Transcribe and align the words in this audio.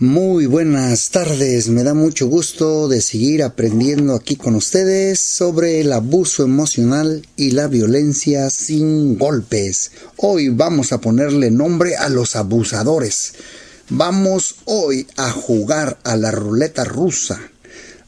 Muy 0.00 0.46
buenas 0.46 1.10
tardes, 1.10 1.70
me 1.70 1.82
da 1.82 1.92
mucho 1.92 2.28
gusto 2.28 2.86
de 2.86 3.00
seguir 3.00 3.42
aprendiendo 3.42 4.14
aquí 4.14 4.36
con 4.36 4.54
ustedes 4.54 5.18
sobre 5.18 5.80
el 5.80 5.92
abuso 5.92 6.44
emocional 6.44 7.26
y 7.34 7.50
la 7.50 7.66
violencia 7.66 8.48
sin 8.48 9.18
golpes. 9.18 9.90
Hoy 10.16 10.50
vamos 10.50 10.92
a 10.92 11.00
ponerle 11.00 11.50
nombre 11.50 11.96
a 11.96 12.08
los 12.10 12.36
abusadores. 12.36 13.32
Vamos 13.88 14.54
hoy 14.66 15.08
a 15.16 15.32
jugar 15.32 15.98
a 16.04 16.16
la 16.16 16.30
ruleta 16.30 16.84
rusa, 16.84 17.40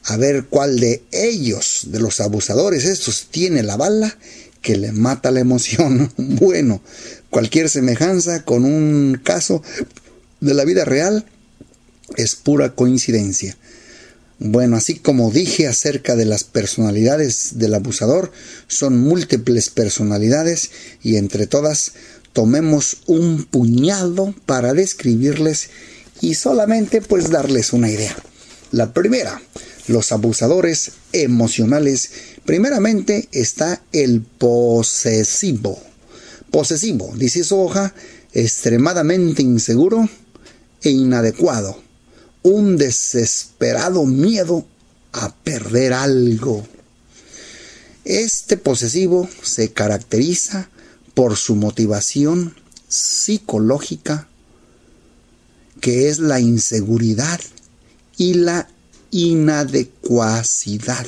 a 0.05 0.15
ver 0.15 0.45
cuál 0.45 0.79
de 0.79 1.03
ellos, 1.11 1.87
de 1.87 1.99
los 1.99 2.21
abusadores 2.21 2.85
estos, 2.85 3.27
tiene 3.31 3.63
la 3.63 3.75
bala 3.75 4.17
que 4.61 4.77
le 4.77 4.93
mata 4.93 5.29
la 5.29 5.41
emoción. 5.41 6.09
Bueno, 6.17 6.81
cualquier 7.29 7.67
semejanza 7.67 8.45
con 8.45 8.63
un 8.63 9.19
caso 9.21 9.61
de 10.39 10.53
la 10.53 10.63
vida 10.63 10.85
real 10.85 11.25
es 12.17 12.35
pura 12.35 12.75
coincidencia. 12.75 13.57
Bueno, 14.43 14.75
así 14.75 14.95
como 14.95 15.29
dije 15.29 15.67
acerca 15.67 16.15
de 16.15 16.25
las 16.25 16.43
personalidades 16.43 17.59
del 17.59 17.75
abusador, 17.75 18.31
son 18.67 18.99
múltiples 18.99 19.69
personalidades 19.69 20.71
y 21.03 21.17
entre 21.17 21.45
todas 21.45 21.91
tomemos 22.33 23.03
un 23.05 23.43
puñado 23.43 24.33
para 24.47 24.73
describirles 24.73 25.69
y 26.21 26.33
solamente 26.33 27.01
pues 27.01 27.29
darles 27.29 27.71
una 27.71 27.91
idea. 27.91 28.17
La 28.71 28.93
primera, 28.93 29.39
los 29.87 30.11
abusadores 30.11 30.93
emocionales. 31.13 32.09
Primeramente 32.43 33.29
está 33.31 33.83
el 33.91 34.21
posesivo. 34.21 35.79
Posesivo, 36.49 37.13
dice 37.15 37.43
su 37.43 37.59
hoja, 37.59 37.93
extremadamente 38.33 39.43
inseguro 39.43 40.09
e 40.81 40.89
inadecuado 40.89 41.90
un 42.43 42.77
desesperado 42.77 44.05
miedo 44.05 44.65
a 45.11 45.33
perder 45.35 45.93
algo. 45.93 46.65
Este 48.03 48.57
posesivo 48.57 49.29
se 49.43 49.71
caracteriza 49.71 50.69
por 51.13 51.37
su 51.37 51.55
motivación 51.55 52.55
psicológica, 52.87 54.27
que 55.79 56.09
es 56.09 56.19
la 56.19 56.39
inseguridad 56.39 57.39
y 58.17 58.33
la 58.35 58.67
inadecuacidad. 59.11 61.05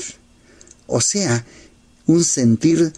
O 0.87 1.01
sea, 1.01 1.45
un 2.05 2.23
sentir 2.23 2.93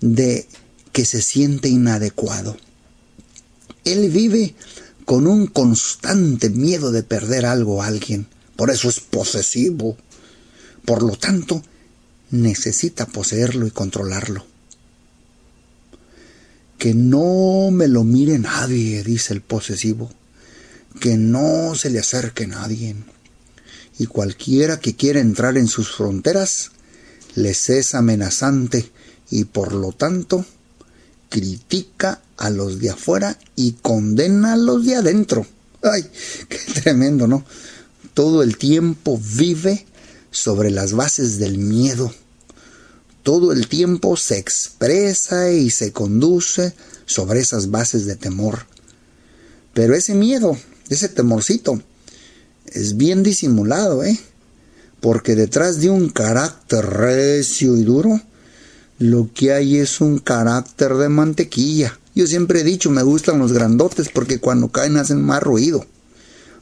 de 0.00 0.46
que 0.92 1.04
se 1.04 1.20
siente 1.22 1.68
inadecuado. 1.68 2.56
Él 3.84 4.10
vive 4.10 4.54
con 5.04 5.26
un 5.26 5.46
constante 5.46 6.50
miedo 6.50 6.90
de 6.90 7.02
perder 7.02 7.46
algo 7.46 7.82
a 7.82 7.86
alguien. 7.86 8.26
Por 8.56 8.70
eso 8.70 8.88
es 8.88 9.00
posesivo. 9.00 9.96
Por 10.84 11.02
lo 11.02 11.16
tanto, 11.16 11.62
necesita 12.30 13.06
poseerlo 13.06 13.66
y 13.66 13.70
controlarlo. 13.70 14.46
Que 16.78 16.94
no 16.94 17.70
me 17.70 17.88
lo 17.88 18.04
mire 18.04 18.38
nadie, 18.38 19.02
dice 19.02 19.34
el 19.34 19.40
posesivo. 19.40 20.10
Que 21.00 21.16
no 21.16 21.74
se 21.74 21.90
le 21.90 21.98
acerque 21.98 22.46
nadie. 22.46 22.96
Y 23.98 24.06
cualquiera 24.06 24.80
que 24.80 24.96
quiera 24.96 25.20
entrar 25.20 25.56
en 25.56 25.68
sus 25.68 25.92
fronteras, 25.92 26.72
les 27.34 27.68
es 27.70 27.94
amenazante 27.94 28.90
y 29.30 29.44
por 29.44 29.72
lo 29.72 29.92
tanto 29.92 30.44
critica 31.28 32.20
a 32.36 32.50
los 32.50 32.78
de 32.80 32.90
afuera 32.90 33.38
y 33.56 33.72
condena 33.72 34.54
a 34.54 34.56
los 34.56 34.84
de 34.84 34.96
adentro. 34.96 35.46
Ay, 35.82 36.04
qué 36.48 36.58
tremendo, 36.82 37.26
¿no? 37.26 37.44
Todo 38.14 38.42
el 38.42 38.56
tiempo 38.56 39.20
vive 39.36 39.86
sobre 40.30 40.70
las 40.70 40.92
bases 40.92 41.38
del 41.38 41.58
miedo. 41.58 42.12
Todo 43.22 43.52
el 43.52 43.68
tiempo 43.68 44.16
se 44.16 44.38
expresa 44.38 45.50
y 45.50 45.70
se 45.70 45.92
conduce 45.92 46.74
sobre 47.06 47.40
esas 47.40 47.70
bases 47.70 48.06
de 48.06 48.16
temor. 48.16 48.66
Pero 49.72 49.94
ese 49.94 50.14
miedo, 50.14 50.56
ese 50.88 51.08
temorcito, 51.08 51.80
es 52.66 52.96
bien 52.96 53.22
disimulado, 53.22 54.04
¿eh? 54.04 54.18
Porque 55.00 55.34
detrás 55.34 55.80
de 55.80 55.90
un 55.90 56.08
carácter 56.08 56.84
recio 56.84 57.76
y 57.76 57.84
duro, 57.84 58.20
lo 58.98 59.30
que 59.34 59.52
hay 59.52 59.78
es 59.78 60.00
un 60.00 60.18
carácter 60.18 60.94
de 60.94 61.08
mantequilla. 61.08 61.98
Yo 62.14 62.26
siempre 62.26 62.60
he 62.60 62.64
dicho, 62.64 62.90
me 62.90 63.02
gustan 63.02 63.38
los 63.38 63.52
grandotes 63.52 64.08
porque 64.08 64.38
cuando 64.38 64.68
caen 64.68 64.96
hacen 64.96 65.22
más 65.22 65.42
ruido. 65.42 65.84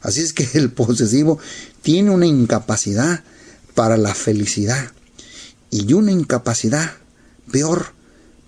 Así 0.01 0.21
es 0.21 0.33
que 0.33 0.47
el 0.57 0.71
posesivo 0.71 1.39
tiene 1.81 2.11
una 2.11 2.25
incapacidad 2.25 3.23
para 3.75 3.97
la 3.97 4.13
felicidad 4.13 4.91
y 5.69 5.93
una 5.93 6.11
incapacidad 6.11 6.91
peor 7.51 7.93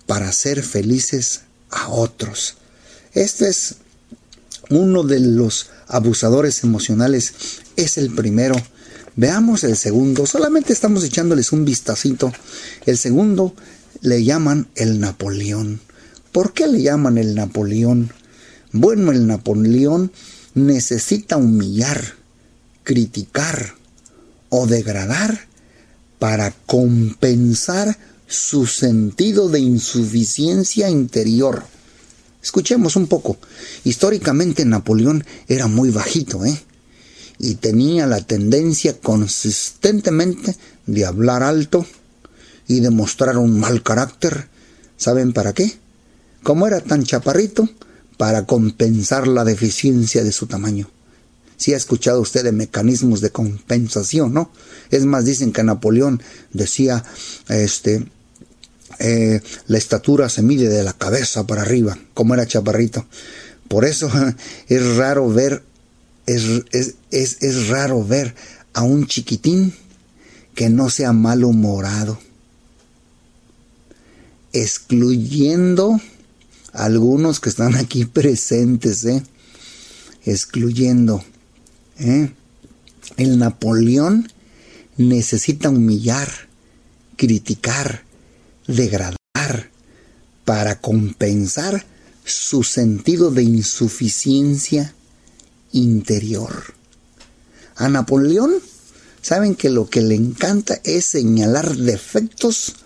para 0.06 0.30
ser 0.32 0.62
felices 0.62 1.42
a 1.70 1.88
otros. 1.88 2.56
Este 3.12 3.48
es 3.48 3.76
uno 4.70 5.02
de 5.02 5.20
los 5.20 5.70
abusadores 5.88 6.62
emocionales, 6.64 7.34
es 7.76 7.98
el 7.98 8.14
primero. 8.14 8.54
Veamos 9.16 9.64
el 9.64 9.76
segundo, 9.76 10.26
solamente 10.26 10.72
estamos 10.72 11.02
echándoles 11.04 11.52
un 11.52 11.64
vistacito. 11.64 12.32
El 12.84 12.98
segundo 12.98 13.54
le 14.02 14.22
llaman 14.24 14.68
el 14.74 15.00
Napoleón. 15.00 15.80
¿Por 16.36 16.52
qué 16.52 16.66
le 16.66 16.82
llaman 16.82 17.16
el 17.16 17.34
Napoleón? 17.34 18.12
Bueno, 18.70 19.10
el 19.10 19.26
Napoleón 19.26 20.12
necesita 20.52 21.38
humillar, 21.38 21.98
criticar 22.82 23.72
o 24.50 24.66
degradar 24.66 25.46
para 26.18 26.50
compensar 26.66 27.96
su 28.26 28.66
sentido 28.66 29.48
de 29.48 29.60
insuficiencia 29.60 30.90
interior. 30.90 31.64
Escuchemos 32.42 32.96
un 32.96 33.06
poco. 33.06 33.38
Históricamente 33.84 34.66
Napoleón 34.66 35.24
era 35.48 35.68
muy 35.68 35.88
bajito, 35.88 36.44
¿eh? 36.44 36.60
Y 37.38 37.54
tenía 37.54 38.06
la 38.06 38.20
tendencia 38.20 39.00
consistentemente 39.00 40.54
de 40.84 41.06
hablar 41.06 41.42
alto, 41.42 41.86
y 42.68 42.80
demostrar 42.80 43.38
un 43.38 43.58
mal 43.58 43.82
carácter. 43.82 44.48
¿Saben 44.98 45.32
para 45.32 45.54
qué? 45.54 45.85
Como 46.46 46.68
era 46.68 46.80
tan 46.80 47.02
chaparrito, 47.02 47.68
para 48.16 48.46
compensar 48.46 49.26
la 49.26 49.42
deficiencia 49.42 50.22
de 50.22 50.30
su 50.30 50.46
tamaño. 50.46 50.88
Si 51.56 51.74
ha 51.74 51.76
escuchado 51.76 52.20
usted 52.20 52.44
de 52.44 52.52
mecanismos 52.52 53.20
de 53.20 53.30
compensación, 53.30 54.32
¿no? 54.32 54.52
Es 54.92 55.04
más, 55.06 55.24
dicen 55.24 55.52
que 55.52 55.64
Napoleón 55.64 56.22
decía, 56.52 57.02
este, 57.48 58.06
eh, 59.00 59.40
la 59.66 59.76
estatura 59.76 60.28
se 60.28 60.42
mide 60.42 60.68
de 60.68 60.84
la 60.84 60.92
cabeza 60.92 61.48
para 61.48 61.62
arriba, 61.62 61.98
como 62.14 62.34
era 62.34 62.46
chaparrito. 62.46 63.08
Por 63.66 63.84
eso 63.84 64.08
es 64.68 64.96
raro 64.96 65.28
ver, 65.28 65.64
es, 66.26 66.44
es, 66.70 66.94
es, 67.10 67.38
es 67.40 67.66
raro 67.66 68.04
ver 68.04 68.36
a 68.72 68.84
un 68.84 69.08
chiquitín 69.08 69.74
que 70.54 70.70
no 70.70 70.90
sea 70.90 71.12
malhumorado 71.12 72.20
excluyendo 74.52 76.00
algunos 76.76 77.40
que 77.40 77.48
están 77.48 77.74
aquí 77.74 78.04
presentes, 78.18 79.04
¿eh? 79.04 79.22
excluyendo. 80.24 81.24
¿eh? 81.98 82.32
El 83.16 83.38
Napoleón 83.38 84.30
necesita 84.96 85.70
humillar, 85.70 86.28
criticar, 87.16 88.04
degradar 88.66 89.16
para 90.44 90.80
compensar 90.80 91.84
su 92.24 92.62
sentido 92.62 93.30
de 93.30 93.42
insuficiencia 93.42 94.94
interior. 95.72 96.74
A 97.76 97.88
Napoleón, 97.88 98.54
saben 99.22 99.54
que 99.54 99.70
lo 99.70 99.88
que 99.88 100.02
le 100.02 100.14
encanta 100.14 100.80
es 100.84 101.04
señalar 101.04 101.76
defectos 101.76 102.76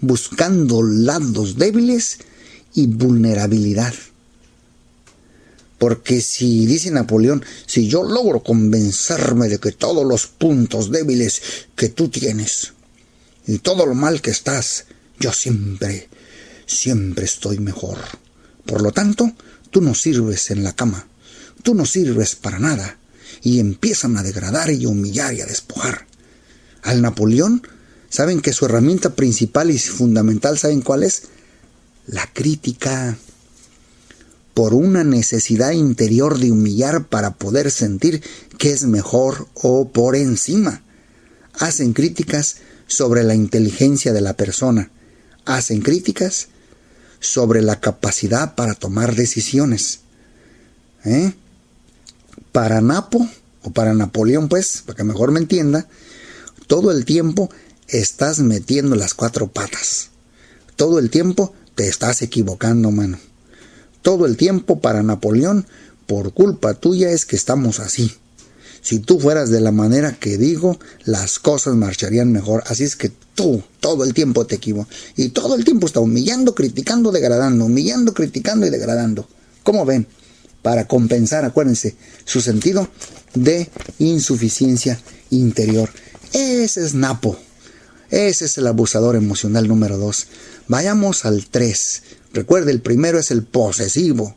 buscando 0.00 0.82
lados 0.82 1.56
débiles 1.56 2.18
y 2.74 2.86
vulnerabilidad. 2.86 3.94
Porque 5.78 6.20
si, 6.20 6.66
dice 6.66 6.90
Napoleón, 6.90 7.44
si 7.66 7.88
yo 7.88 8.02
logro 8.02 8.42
convencerme 8.42 9.48
de 9.48 9.58
que 9.58 9.72
todos 9.72 10.04
los 10.04 10.26
puntos 10.26 10.90
débiles 10.90 11.40
que 11.76 11.88
tú 11.88 12.08
tienes 12.08 12.72
y 13.46 13.58
todo 13.58 13.86
lo 13.86 13.94
mal 13.94 14.20
que 14.20 14.30
estás, 14.30 14.86
yo 15.20 15.32
siempre, 15.32 16.08
siempre 16.66 17.24
estoy 17.24 17.58
mejor. 17.60 17.98
Por 18.66 18.82
lo 18.82 18.90
tanto, 18.90 19.32
tú 19.70 19.80
no 19.80 19.94
sirves 19.94 20.50
en 20.50 20.64
la 20.64 20.74
cama, 20.74 21.06
tú 21.62 21.74
no 21.74 21.86
sirves 21.86 22.34
para 22.34 22.58
nada, 22.58 22.98
y 23.42 23.60
empiezan 23.60 24.16
a 24.16 24.22
degradar 24.22 24.70
y 24.70 24.84
a 24.84 24.88
humillar 24.88 25.32
y 25.34 25.40
a 25.40 25.46
despojar. 25.46 26.06
Al 26.82 27.02
Napoleón 27.02 27.62
saben 28.10 28.40
que 28.40 28.52
su 28.52 28.64
herramienta 28.64 29.14
principal 29.14 29.70
y 29.70 29.78
fundamental, 29.78 30.58
¿saben 30.58 30.82
cuál 30.82 31.04
es? 31.04 31.22
La 32.08 32.26
crítica. 32.32 33.18
por 34.54 34.74
una 34.74 35.04
necesidad 35.04 35.70
interior 35.70 36.38
de 36.38 36.50
humillar 36.50 37.06
para 37.06 37.34
poder 37.34 37.70
sentir 37.70 38.24
que 38.58 38.72
es 38.72 38.86
mejor 38.86 39.46
o 39.54 39.90
por 39.90 40.16
encima. 40.16 40.82
Hacen 41.52 41.92
críticas 41.92 42.56
sobre 42.88 43.22
la 43.22 43.36
inteligencia 43.36 44.12
de 44.12 44.20
la 44.20 44.32
persona. 44.32 44.90
Hacen 45.44 45.80
críticas 45.80 46.48
sobre 47.20 47.62
la 47.62 47.78
capacidad 47.78 48.56
para 48.56 48.74
tomar 48.74 49.14
decisiones. 49.14 50.00
¿Eh? 51.04 51.34
Para 52.50 52.80
Napo, 52.80 53.28
o 53.62 53.70
para 53.70 53.94
Napoleón, 53.94 54.48
pues, 54.48 54.82
para 54.84 54.96
que 54.96 55.04
mejor 55.04 55.30
me 55.30 55.38
entienda, 55.38 55.86
todo 56.66 56.90
el 56.90 57.04
tiempo 57.04 57.48
estás 57.86 58.40
metiendo 58.40 58.96
las 58.96 59.14
cuatro 59.14 59.46
patas. 59.46 60.08
Todo 60.74 60.98
el 60.98 61.10
tiempo 61.10 61.54
te 61.78 61.86
estás 61.86 62.22
equivocando, 62.22 62.90
mano. 62.90 63.20
Todo 64.02 64.26
el 64.26 64.36
tiempo 64.36 64.80
para 64.80 65.04
Napoleón, 65.04 65.64
por 66.08 66.34
culpa 66.34 66.74
tuya 66.74 67.10
es 67.10 67.24
que 67.24 67.36
estamos 67.36 67.78
así. 67.78 68.10
Si 68.82 68.98
tú 68.98 69.20
fueras 69.20 69.48
de 69.50 69.60
la 69.60 69.70
manera 69.70 70.18
que 70.18 70.38
digo, 70.38 70.80
las 71.04 71.38
cosas 71.38 71.76
marcharían 71.76 72.32
mejor. 72.32 72.64
Así 72.66 72.82
es 72.82 72.96
que 72.96 73.12
tú 73.36 73.62
todo 73.78 74.02
el 74.02 74.12
tiempo 74.12 74.44
te 74.44 74.56
equivocas. 74.56 74.92
Y 75.14 75.28
todo 75.28 75.54
el 75.54 75.64
tiempo 75.64 75.86
está 75.86 76.00
humillando, 76.00 76.52
criticando, 76.52 77.12
degradando, 77.12 77.66
humillando, 77.66 78.12
criticando 78.12 78.66
y 78.66 78.70
degradando. 78.70 79.28
¿Cómo 79.62 79.84
ven? 79.84 80.08
Para 80.62 80.88
compensar, 80.88 81.44
acuérdense, 81.44 81.94
su 82.24 82.40
sentido 82.40 82.88
de 83.34 83.70
insuficiencia 84.00 84.98
interior. 85.30 85.90
Ese 86.32 86.84
es 86.84 86.94
Napo. 86.94 87.38
Ese 88.10 88.46
es 88.46 88.58
el 88.58 88.66
abusador 88.66 89.14
emocional 89.14 89.68
número 89.68 89.96
2. 89.96 90.26
Vayamos 90.68 91.24
al 91.24 91.46
3. 91.46 92.02
Recuerde, 92.34 92.70
el 92.70 92.80
primero 92.80 93.18
es 93.18 93.30
el 93.30 93.42
posesivo. 93.42 94.36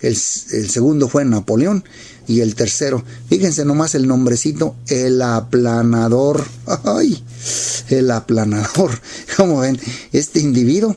El, 0.00 0.12
el, 0.12 0.70
segundo 0.70 1.08
fue 1.08 1.24
Napoleón. 1.24 1.84
Y 2.26 2.40
el 2.40 2.54
tercero, 2.54 3.04
fíjense 3.28 3.64
nomás 3.64 3.94
el 3.94 4.06
nombrecito, 4.06 4.76
el 4.86 5.20
aplanador. 5.20 6.44
¡Ay! 6.84 7.22
El 7.90 8.10
aplanador. 8.10 8.98
Como 9.36 9.60
ven, 9.60 9.78
este 10.12 10.40
individuo 10.40 10.96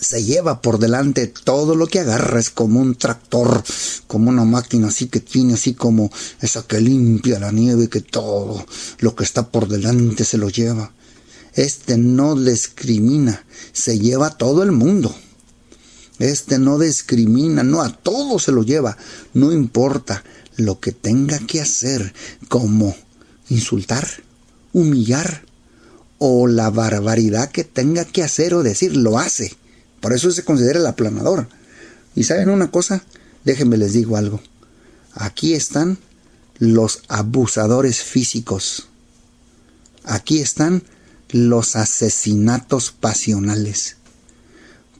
se 0.00 0.24
lleva 0.24 0.60
por 0.60 0.78
delante 0.78 1.26
todo 1.26 1.74
lo 1.74 1.86
que 1.86 2.00
agarra, 2.00 2.38
es 2.38 2.50
como 2.50 2.80
un 2.80 2.96
tractor, 2.96 3.62
como 4.06 4.30
una 4.30 4.44
máquina 4.44 4.88
así 4.88 5.06
que 5.06 5.20
tiene 5.20 5.54
así 5.54 5.74
como 5.74 6.10
esa 6.40 6.62
que 6.62 6.80
limpia 6.80 7.38
la 7.38 7.52
nieve, 7.52 7.88
que 7.88 8.00
todo 8.00 8.64
lo 8.98 9.14
que 9.14 9.24
está 9.24 9.48
por 9.48 9.68
delante 9.68 10.24
se 10.24 10.38
lo 10.38 10.48
lleva. 10.48 10.92
Este 11.56 11.98
no 11.98 12.36
discrimina, 12.36 13.44
se 13.72 13.98
lleva 13.98 14.28
a 14.28 14.38
todo 14.38 14.62
el 14.62 14.70
mundo. 14.70 15.14
Este 16.20 16.58
no 16.58 16.78
discrimina, 16.78 17.64
no 17.64 17.82
a 17.82 17.92
todo 17.92 18.38
se 18.38 18.52
lo 18.52 18.62
lleva, 18.62 18.96
no 19.34 19.52
importa 19.52 20.22
lo 20.56 20.78
que 20.78 20.92
tenga 20.92 21.38
que 21.40 21.60
hacer, 21.60 22.14
como 22.48 22.96
insultar, 23.48 24.06
humillar 24.72 25.44
o 26.18 26.46
la 26.46 26.70
barbaridad 26.70 27.50
que 27.50 27.64
tenga 27.64 28.04
que 28.04 28.22
hacer 28.22 28.54
o 28.54 28.62
decir, 28.62 28.96
lo 28.96 29.18
hace 29.18 29.56
por 30.06 30.12
eso 30.12 30.30
se 30.30 30.44
considera 30.44 30.78
el 30.78 30.86
aplanador. 30.86 31.48
Y 32.14 32.22
saben 32.22 32.48
una 32.48 32.70
cosa, 32.70 33.02
déjenme 33.44 33.76
les 33.76 33.92
digo 33.92 34.16
algo. 34.16 34.40
Aquí 35.12 35.54
están 35.54 35.98
los 36.58 37.02
abusadores 37.08 38.02
físicos. 38.02 38.88
Aquí 40.04 40.38
están 40.38 40.84
los 41.30 41.76
asesinatos 41.76 42.90
pasionales. 42.90 43.96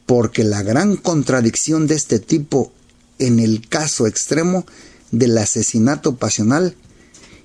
Porque 0.06 0.44
la 0.44 0.62
gran 0.62 0.96
contradicción 0.96 1.86
de 1.86 1.94
este 1.94 2.18
tipo 2.18 2.72
en 3.18 3.40
el 3.40 3.68
caso 3.68 4.06
extremo 4.06 4.66
del 5.10 5.38
asesinato 5.38 6.16
pasional 6.16 6.74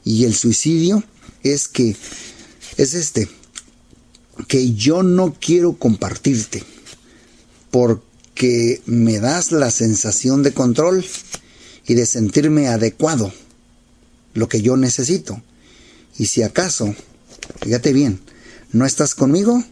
y 0.04 0.26
el 0.26 0.36
suicidio 0.36 1.04
es 1.44 1.68
que 1.68 1.96
es 2.78 2.94
este 2.94 3.30
que 4.48 4.74
yo 4.74 5.04
no 5.04 5.36
quiero 5.40 5.74
compartirte 5.74 6.64
porque 7.70 8.82
me 8.86 9.20
das 9.20 9.52
la 9.52 9.72
sensación 9.72 10.44
de 10.44 10.54
control 10.54 11.06
y 11.88 11.94
de 11.94 12.06
sentirme 12.06 12.68
adecuado, 12.68 13.34
lo 14.34 14.50
que 14.50 14.62
yo 14.62 14.78
necesito. 14.78 15.42
Y 16.18 16.28
si 16.28 16.44
acaso, 16.44 16.94
fíjate 17.62 17.94
bien, 17.94 18.20
no 18.72 18.86
estás 18.86 19.16
conmigo, 19.16 19.64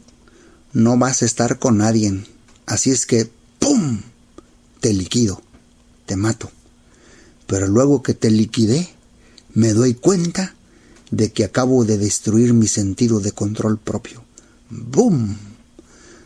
no 0.74 0.98
vas 0.98 1.22
a 1.22 1.26
estar 1.26 1.60
con 1.60 1.78
nadie. 1.78 2.24
Así 2.66 2.92
es 2.92 3.06
que, 3.06 3.30
¡pum!, 3.60 4.02
te 4.80 4.94
liquido, 4.94 5.42
te 6.06 6.16
mato. 6.16 6.52
Pero 7.48 7.68
luego 7.68 8.04
que 8.04 8.14
te 8.14 8.30
liquidé, 8.30 8.90
me 9.54 9.74
doy 9.74 9.94
cuenta 9.94 10.56
de 11.12 11.32
que 11.32 11.44
acabo 11.44 11.86
de 11.86 11.98
destruir 11.98 12.54
mi 12.54 12.68
sentido 12.68 13.20
de 13.20 13.32
control 13.32 13.80
propio. 13.80 14.24
¡Bum! 14.70 15.36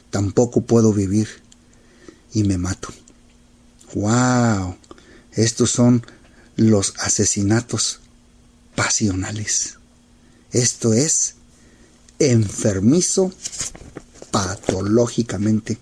Tampoco 0.09 0.61
puedo 0.61 0.93
vivir 0.93 1.29
y 2.33 2.43
me 2.43 2.57
mato. 2.57 2.89
¡Wow! 3.93 4.75
Estos 5.31 5.71
son 5.71 6.05
los 6.55 6.93
asesinatos 6.99 7.99
pasionales. 8.75 9.77
Esto 10.51 10.93
es 10.93 11.35
enfermizo 12.19 13.31
patológicamente. 14.31 15.77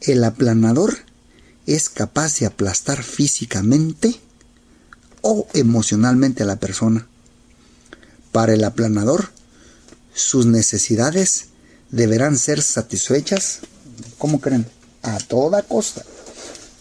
El 0.00 0.24
aplanador 0.24 0.96
es 1.66 1.88
capaz 1.88 2.38
de 2.38 2.46
aplastar 2.46 3.02
físicamente 3.02 4.20
o 5.22 5.46
emocionalmente 5.54 6.42
a 6.42 6.46
la 6.46 6.56
persona. 6.56 7.06
Para 8.32 8.54
el 8.54 8.64
aplanador, 8.64 9.30
sus 10.14 10.46
necesidades 10.46 11.46
deberán 11.90 12.36
ser 12.36 12.60
satisfechas. 12.62 13.60
¿Cómo 14.18 14.40
creen? 14.40 14.66
a 15.04 15.18
toda 15.18 15.62
costa. 15.62 16.02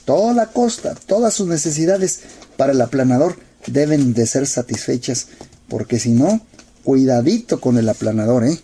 Toda 0.06 0.48
costa, 0.48 0.96
todas 0.96 1.34
sus 1.34 1.48
necesidades 1.48 2.22
para 2.58 2.74
el 2.74 2.82
aplanador 2.82 3.38
deben 3.68 4.14
de 4.14 4.26
ser 4.26 4.48
satisfechas, 4.48 5.28
porque 5.70 6.00
si 6.00 6.10
no, 6.10 6.42
cuidadito 6.84 7.60
con 7.60 7.78
el 7.78 7.90
aplanador, 7.90 8.44
¿eh? 8.44 8.60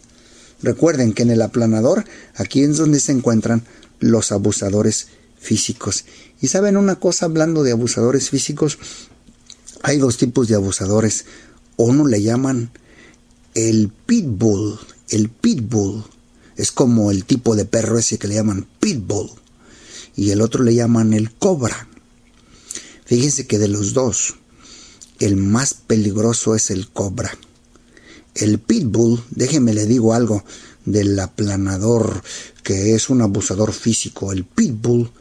Recuerden 0.61 1.13
que 1.13 1.23
en 1.23 1.31
el 1.31 1.41
aplanador, 1.41 2.05
aquí 2.35 2.61
es 2.63 2.77
donde 2.77 2.99
se 2.99 3.13
encuentran 3.13 3.63
los 3.99 4.31
abusadores 4.31 5.07
físicos. 5.39 6.05
Y 6.41 6.47
saben 6.47 6.77
una 6.77 6.95
cosa, 6.95 7.25
hablando 7.25 7.63
de 7.63 7.71
abusadores 7.71 8.29
físicos, 8.29 8.77
hay 9.81 9.97
dos 9.97 10.17
tipos 10.17 10.47
de 10.47 10.55
abusadores. 10.55 11.25
Uno 11.77 12.05
le 12.07 12.21
llaman 12.21 12.71
el 13.53 13.89
pitbull. 14.05 14.79
El 15.09 15.29
pitbull 15.29 16.03
es 16.57 16.71
como 16.71 17.11
el 17.11 17.23
tipo 17.23 17.55
de 17.55 17.65
perro 17.65 17.97
ese 17.97 18.17
que 18.17 18.27
le 18.27 18.35
llaman 18.35 18.67
pitbull 18.79 19.29
y 20.19 20.31
el 20.31 20.41
otro 20.41 20.63
le 20.63 20.75
llaman 20.75 21.13
el 21.13 21.31
cobra. 21.31 21.87
Fíjense 23.05 23.47
que 23.47 23.57
de 23.57 23.69
los 23.69 23.93
dos, 23.93 24.35
el 25.19 25.37
más 25.37 25.73
peligroso 25.73 26.55
es 26.55 26.69
el 26.69 26.89
cobra. 26.89 27.31
El 28.39 28.59
pitbull, 28.59 29.21
déjeme 29.31 29.73
le 29.73 29.85
digo 29.85 30.13
algo 30.13 30.45
del 30.85 31.19
aplanador, 31.19 32.23
que 32.63 32.95
es 32.95 33.09
un 33.09 33.21
abusador 33.21 33.73
físico. 33.73 34.31
El 34.31 34.45
pitbull 34.45 35.11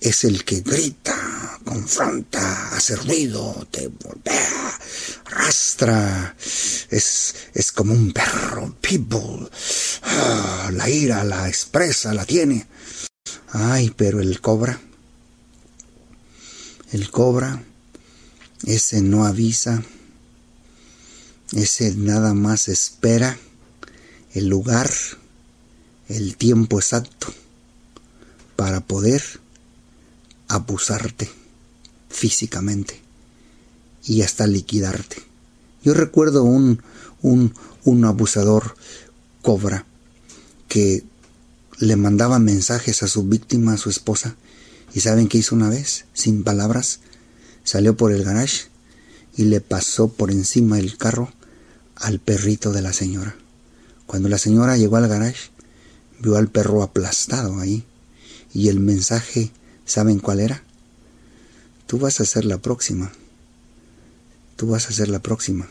es 0.00 0.24
el 0.24 0.42
que 0.44 0.60
grita, 0.60 1.60
confronta, 1.64 2.74
hace 2.74 2.96
ruido, 2.96 3.66
te 3.70 3.88
voltea, 3.88 4.78
arrastra. 5.26 6.34
Es, 6.88 7.34
es 7.52 7.72
como 7.72 7.92
un 7.92 8.10
perro, 8.12 8.74
pitbull. 8.80 9.50
Ah, 10.02 10.70
la 10.72 10.88
ira 10.88 11.24
la 11.24 11.48
expresa, 11.48 12.14
la 12.14 12.24
tiene. 12.24 12.66
Ay, 13.50 13.92
pero 13.94 14.20
el 14.20 14.40
cobra, 14.40 14.80
el 16.92 17.10
cobra, 17.10 17.62
ese 18.64 19.02
no 19.02 19.26
avisa, 19.26 19.82
ese 21.52 21.94
nada 21.96 22.34
más 22.34 22.68
espera 22.68 23.38
el 24.32 24.48
lugar, 24.48 24.90
el 26.08 26.36
tiempo 26.36 26.78
exacto 26.78 27.32
para 28.56 28.80
poder 28.80 29.22
abusarte 30.48 31.30
físicamente 32.08 33.00
y 34.04 34.22
hasta 34.22 34.46
liquidarte. 34.46 35.16
Yo 35.82 35.94
recuerdo 35.94 36.44
un, 36.44 36.82
un, 37.22 37.54
un 37.84 38.04
abusador 38.04 38.74
cobra 39.42 39.86
que 40.68 41.04
le 41.78 41.96
mandaba 41.96 42.38
mensajes 42.38 43.02
a 43.02 43.08
su 43.08 43.24
víctima, 43.24 43.74
a 43.74 43.78
su 43.78 43.90
esposa. 43.90 44.36
¿Y 44.94 45.00
saben 45.00 45.28
qué 45.28 45.38
hizo 45.38 45.54
una 45.54 45.68
vez? 45.68 46.04
Sin 46.12 46.44
palabras, 46.44 47.00
salió 47.64 47.96
por 47.96 48.12
el 48.12 48.24
garage 48.24 48.68
y 49.36 49.44
le 49.44 49.60
pasó 49.60 50.08
por 50.08 50.30
encima 50.30 50.76
del 50.76 50.96
carro 50.96 51.32
al 51.96 52.18
perrito 52.18 52.72
de 52.72 52.82
la 52.82 52.92
señora. 52.92 53.36
Cuando 54.06 54.28
la 54.28 54.38
señora 54.38 54.76
llegó 54.76 54.96
al 54.96 55.08
garage, 55.08 55.50
vio 56.20 56.36
al 56.36 56.48
perro 56.48 56.82
aplastado 56.82 57.58
ahí. 57.60 57.84
Y 58.52 58.68
el 58.68 58.80
mensaje, 58.80 59.50
¿saben 59.84 60.18
cuál 60.18 60.40
era? 60.40 60.62
tú 61.92 61.98
vas 61.98 62.22
a 62.22 62.24
ser 62.24 62.46
la 62.46 62.56
próxima. 62.56 63.12
Tú 64.56 64.68
vas 64.68 64.88
a 64.88 64.92
ser 64.92 65.10
la 65.10 65.18
próxima. 65.18 65.68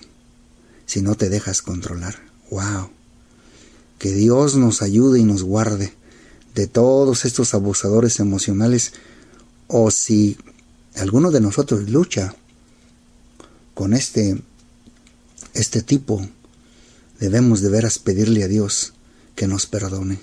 Si 0.85 1.01
no 1.01 1.15
te 1.15 1.29
dejas 1.29 1.63
controlar. 1.63 2.19
¡Wow! 2.51 2.91
Que 3.97 4.13
Dios 4.13 4.55
nos 4.55 4.83
ayude 4.83 5.19
y 5.19 5.23
nos 5.23 5.41
guarde 5.41 5.95
de 6.53 6.67
todos 6.67 7.25
estos 7.25 7.55
abusadores 7.55 8.19
emocionales. 8.19 8.93
O 9.65 9.89
si 9.89 10.37
alguno 10.95 11.31
de 11.31 11.41
nosotros 11.41 11.89
lucha 11.89 12.35
con 13.73 13.95
este, 13.95 14.39
este 15.53 15.81
tipo, 15.81 16.27
debemos 17.19 17.61
de 17.61 17.69
veras 17.69 17.99
pedirle 17.99 18.43
a 18.43 18.47
Dios 18.47 18.93
que 19.35 19.47
nos 19.47 19.65
perdone 19.65 20.19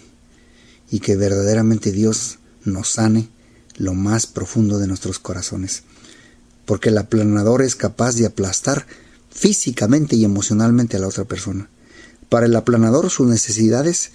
y 0.90 1.00
que 1.00 1.16
verdaderamente 1.16 1.92
Dios 1.92 2.38
nos 2.64 2.92
sane 2.92 3.28
lo 3.76 3.94
más 3.94 4.26
profundo 4.26 4.78
de 4.78 4.86
nuestros 4.86 5.18
corazones. 5.18 5.82
Porque 6.64 6.90
el 6.90 6.98
aplanador 6.98 7.62
es 7.62 7.76
capaz 7.76 8.14
de 8.14 8.26
aplastar 8.26 8.86
físicamente 9.30 10.16
y 10.16 10.24
emocionalmente 10.24 10.96
a 10.96 11.00
la 11.00 11.08
otra 11.08 11.24
persona. 11.24 11.68
Para 12.28 12.46
el 12.46 12.56
aplanador 12.56 13.10
sus 13.10 13.26
necesidades 13.26 14.10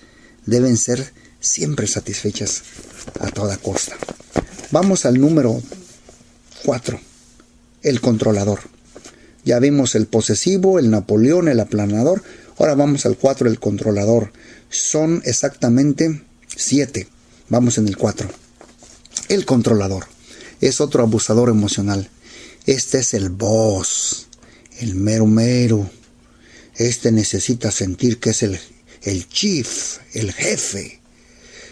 deben 0.46 0.78
ser 0.78 1.14
siempre 1.40 1.88
satisfechas 1.88 2.64
a 3.20 3.30
toda 3.30 3.58
costa. 3.58 3.96
Vamos 4.72 5.06
al 5.06 5.20
número 5.20 5.62
4, 6.66 7.00
el 7.84 8.02
controlador. 8.02 8.73
Ya 9.46 9.60
vimos 9.60 9.96
el 9.96 10.08
posesivo, 10.08 10.80
el 10.80 10.90
Napoleón, 10.90 11.48
el 11.48 11.60
aplanador. 11.60 12.24
Ahora 12.58 12.76
vamos 12.76 13.06
al 13.06 13.18
4, 13.18 13.50
el 13.50 13.60
controlador. 13.60 14.32
Son 14.70 15.22
exactamente 15.26 16.24
7. 16.56 17.08
Vamos 17.50 17.78
en 17.78 17.88
el 17.88 17.98
4. 17.98 18.30
El 19.30 19.46
controlador 19.46 20.06
es 20.62 20.80
otro 20.80 21.04
abusador 21.04 21.50
emocional. 21.50 22.10
Este 22.66 23.00
es 23.00 23.14
el 23.14 23.30
boss, 23.30 24.28
el 24.80 24.96
mero 24.96 25.26
mero. 25.26 25.90
Este 26.76 27.12
necesita 27.12 27.72
sentir 27.72 28.20
que 28.20 28.30
es 28.30 28.44
el, 28.44 28.60
el 29.02 29.28
chief, 29.28 29.98
el 30.14 30.32
jefe. 30.32 31.02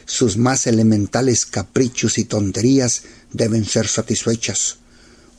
Sus 0.06 0.36
más 0.36 0.68
elementales 0.68 1.46
caprichos 1.46 2.18
y 2.18 2.25
tonterías 2.25 3.04
deben 3.32 3.63
ser 3.63 3.88
satisfechas. 3.88 4.80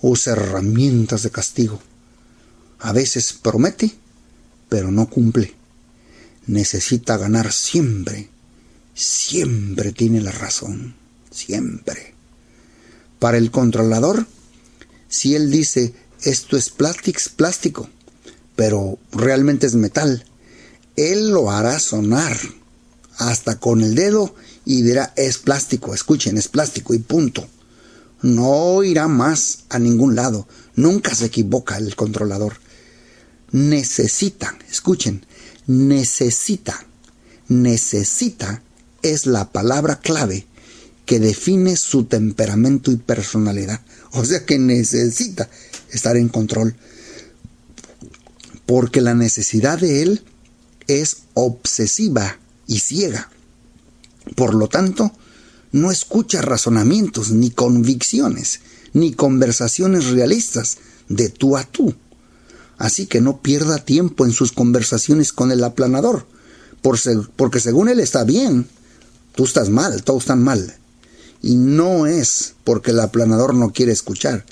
Usa 0.00 0.32
herramientas 0.32 1.22
de 1.22 1.30
castigo. 1.30 1.80
A 2.82 2.92
veces 2.92 3.32
promete, 3.32 3.94
pero 4.68 4.90
no 4.90 5.08
cumple. 5.08 5.54
Necesita 6.46 7.16
ganar 7.16 7.52
siempre. 7.52 8.28
Siempre 8.92 9.92
tiene 9.92 10.20
la 10.20 10.32
razón. 10.32 10.96
Siempre. 11.30 12.14
Para 13.20 13.38
el 13.38 13.52
controlador, 13.52 14.26
si 15.08 15.36
él 15.36 15.50
dice 15.52 15.94
esto 16.22 16.56
es 16.56 16.70
plástico, 16.70 17.88
pero 18.56 18.98
realmente 19.12 19.68
es 19.68 19.74
metal, 19.74 20.24
él 20.96 21.30
lo 21.30 21.52
hará 21.52 21.78
sonar 21.78 22.36
hasta 23.16 23.60
con 23.60 23.82
el 23.82 23.94
dedo 23.94 24.34
y 24.64 24.82
dirá 24.82 25.12
es 25.16 25.38
plástico, 25.38 25.94
escuchen, 25.94 26.36
es 26.36 26.48
plástico 26.48 26.94
y 26.94 26.98
punto. 26.98 27.46
No 28.22 28.82
irá 28.82 29.06
más 29.06 29.60
a 29.68 29.78
ningún 29.78 30.16
lado, 30.16 30.48
nunca 30.74 31.14
se 31.14 31.26
equivoca 31.26 31.76
el 31.76 31.94
controlador. 31.94 32.61
Necesita, 33.52 34.56
escuchen, 34.70 35.26
necesita, 35.66 36.86
necesita 37.48 38.62
es 39.02 39.26
la 39.26 39.52
palabra 39.52 40.00
clave 40.00 40.46
que 41.06 41.18
define 41.18 41.76
su 41.76 42.04
temperamento 42.04 42.90
y 42.90 42.96
personalidad. 42.96 43.80
O 44.12 44.24
sea 44.24 44.44
que 44.46 44.58
necesita 44.58 45.48
estar 45.90 46.16
en 46.16 46.28
control. 46.28 46.76
Porque 48.66 49.00
la 49.00 49.14
necesidad 49.14 49.78
de 49.78 50.02
él 50.02 50.22
es 50.86 51.18
obsesiva 51.34 52.38
y 52.66 52.78
ciega. 52.78 53.30
Por 54.36 54.54
lo 54.54 54.68
tanto, 54.68 55.12
no 55.72 55.90
escucha 55.90 56.40
razonamientos, 56.42 57.30
ni 57.32 57.50
convicciones, 57.50 58.60
ni 58.92 59.12
conversaciones 59.12 60.06
realistas 60.06 60.78
de 61.08 61.28
tú 61.28 61.56
a 61.56 61.64
tú. 61.64 61.94
Así 62.78 63.06
que 63.06 63.20
no 63.20 63.40
pierda 63.40 63.78
tiempo 63.78 64.24
en 64.24 64.32
sus 64.32 64.52
conversaciones 64.52 65.32
con 65.32 65.52
el 65.52 65.62
aplanador, 65.64 66.26
porque 66.80 67.60
según 67.60 67.88
él 67.88 68.00
está 68.00 68.24
bien, 68.24 68.66
tú 69.34 69.44
estás 69.44 69.70
mal, 69.70 70.02
todos 70.02 70.24
están 70.24 70.42
mal. 70.42 70.76
Y 71.42 71.56
no 71.56 72.06
es 72.06 72.54
porque 72.64 72.92
el 72.92 73.00
aplanador 73.00 73.54
no 73.54 73.72
quiere 73.72 73.92
escuchar, 73.92 74.44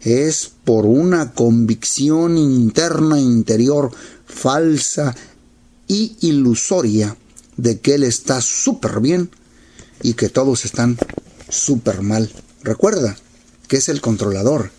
es 0.00 0.50
por 0.64 0.86
una 0.86 1.32
convicción 1.32 2.38
interna, 2.38 3.20
interior, 3.20 3.90
falsa 4.26 5.14
y 5.86 6.16
ilusoria 6.20 7.16
de 7.56 7.80
que 7.80 7.94
él 7.94 8.04
está 8.04 8.40
súper 8.40 9.00
bien 9.00 9.30
y 10.02 10.14
que 10.14 10.28
todos 10.28 10.64
están 10.64 10.98
súper 11.48 12.00
mal. 12.00 12.30
Recuerda 12.62 13.16
que 13.68 13.76
es 13.78 13.88
el 13.88 14.00
controlador 14.00 14.70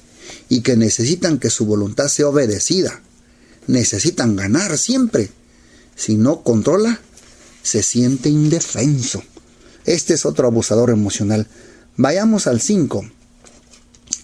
y 0.49 0.61
que 0.61 0.75
necesitan 0.77 1.39
que 1.39 1.49
su 1.49 1.65
voluntad 1.65 2.07
sea 2.07 2.27
obedecida. 2.27 3.01
Necesitan 3.67 4.35
ganar 4.35 4.77
siempre. 4.77 5.29
Si 5.95 6.15
no 6.15 6.43
controla, 6.43 6.99
se 7.63 7.83
siente 7.83 8.29
indefenso. 8.29 9.23
Este 9.85 10.13
es 10.13 10.25
otro 10.25 10.47
abusador 10.47 10.89
emocional. 10.89 11.47
Vayamos 11.97 12.47
al 12.47 12.61
5. 12.61 13.05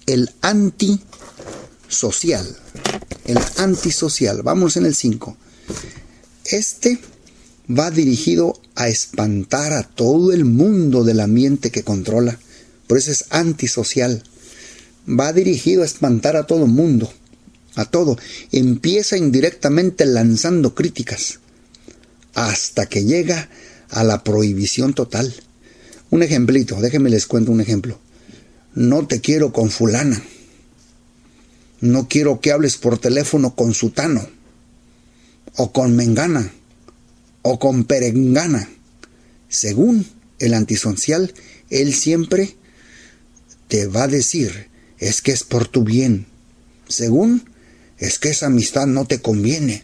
El 0.06 0.32
antisocial. 0.42 0.88
El 3.26 3.40
antisocial. 3.58 4.42
Vamos 4.42 4.78
en 4.78 4.86
el 4.86 4.96
5. 4.96 5.38
Este 6.46 7.00
va 7.70 7.92
dirigido 7.92 8.60
a 8.76 8.88
espantar 8.88 9.74
a 9.74 9.84
todo 9.84 10.32
el 10.32 10.46
mundo 10.46 11.04
del 11.04 11.20
ambiente 11.20 11.72
que 11.72 11.84
controla. 11.84 12.40
Por 12.88 12.98
eso 12.98 13.12
es 13.12 13.26
antisocial. 13.32 14.24
Va 15.08 15.32
dirigido 15.32 15.84
a 15.84 15.86
espantar 15.86 16.36
a 16.36 16.46
todo 16.46 16.68
mundo. 16.68 17.12
A 17.76 17.86
todo. 17.86 18.18
Empieza 18.52 19.18
indirectamente 19.18 20.06
lanzando 20.06 20.76
críticas. 20.76 21.40
Hasta 22.34 22.88
que 22.88 23.06
llega 23.06 23.50
a 23.90 24.04
la 24.04 24.24
prohibición 24.24 24.94
total. 24.94 25.34
Un 26.10 26.24
ejemplito, 26.24 26.80
déjenme 26.82 27.10
les 27.10 27.26
cuento 27.26 27.52
un 27.52 27.62
ejemplo. 27.62 28.00
No 28.74 29.08
te 29.08 29.22
quiero 29.22 29.54
con 29.54 29.70
fulana. 29.70 30.22
No 31.80 32.08
quiero 32.08 32.42
que 32.42 32.52
hables 32.52 32.78
por 32.78 32.98
teléfono 32.98 33.56
con 33.56 33.74
sutano. 33.74 34.28
O 35.56 35.72
con 35.72 35.96
mengana. 35.96 36.52
O 37.44 37.60
con 37.60 37.86
perengana. 37.86 38.70
Según 39.50 40.06
el 40.40 40.54
antisocial, 40.54 41.34
él 41.70 41.94
siempre 41.94 42.56
te 43.68 43.88
va 43.88 44.04
a 44.04 44.08
decir, 44.08 44.68
es 45.00 45.22
que 45.22 45.32
es 45.32 45.44
por 45.44 45.68
tu 45.68 45.84
bien. 45.84 46.26
Según, 46.88 47.50
es 47.98 48.20
que 48.20 48.30
esa 48.30 48.48
amistad 48.48 48.88
no 48.88 49.06
te 49.06 49.22
conviene. 49.22 49.84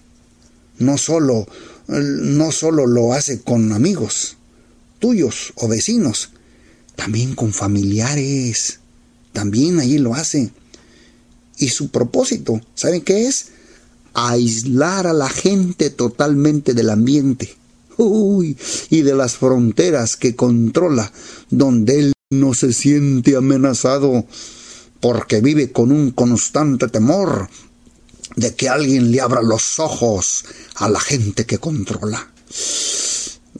No 0.79 0.97
solo, 0.97 1.47
no 1.87 2.51
solo 2.51 2.87
lo 2.87 3.13
hace 3.13 3.41
con 3.41 3.71
amigos, 3.73 4.37
tuyos 4.99 5.53
o 5.55 5.67
vecinos, 5.67 6.31
también 6.95 7.35
con 7.35 7.53
familiares. 7.53 8.79
También 9.33 9.79
allí 9.79 9.97
lo 9.97 10.13
hace. 10.13 10.51
Y 11.57 11.69
su 11.69 11.89
propósito, 11.89 12.61
¿saben 12.75 13.01
qué 13.01 13.27
es? 13.27 13.47
Aislar 14.13 15.07
a 15.07 15.13
la 15.13 15.29
gente 15.29 15.89
totalmente 15.89 16.73
del 16.73 16.89
ambiente. 16.89 17.55
Uy, 17.97 18.57
y 18.89 19.01
de 19.01 19.15
las 19.15 19.35
fronteras 19.35 20.17
que 20.17 20.35
controla, 20.35 21.11
donde 21.49 21.99
él 21.99 22.13
no 22.31 22.53
se 22.53 22.73
siente 22.73 23.35
amenazado, 23.35 24.25
porque 25.03 25.41
vive 25.41 25.73
con 25.73 25.91
un 25.91 26.11
constante 26.11 26.87
temor 26.87 27.49
de 28.37 28.55
que 28.55 28.69
alguien 28.69 29.11
le 29.11 29.19
abra 29.19 29.41
los 29.41 29.77
ojos 29.77 30.45
a 30.75 30.87
la 30.87 31.01
gente 31.01 31.45
que 31.45 31.57
controla. 31.57 32.31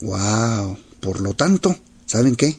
¡Wow! 0.00 0.78
Por 1.00 1.20
lo 1.20 1.34
tanto, 1.34 1.76
¿saben 2.06 2.34
qué? 2.34 2.58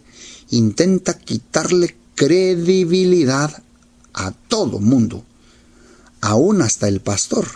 Intenta 0.51 1.18
quitarle 1.18 1.98
credibilidad 2.13 3.63
a 4.13 4.30
todo 4.34 4.77
mundo, 4.77 5.25
aún 6.22 6.62
hasta 6.62 6.88
el 6.88 7.00
pastor. 7.00 7.48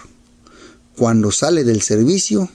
Cuando 0.96 1.32
sale 1.32 1.64
del 1.64 1.84
servicio, 1.84 2.50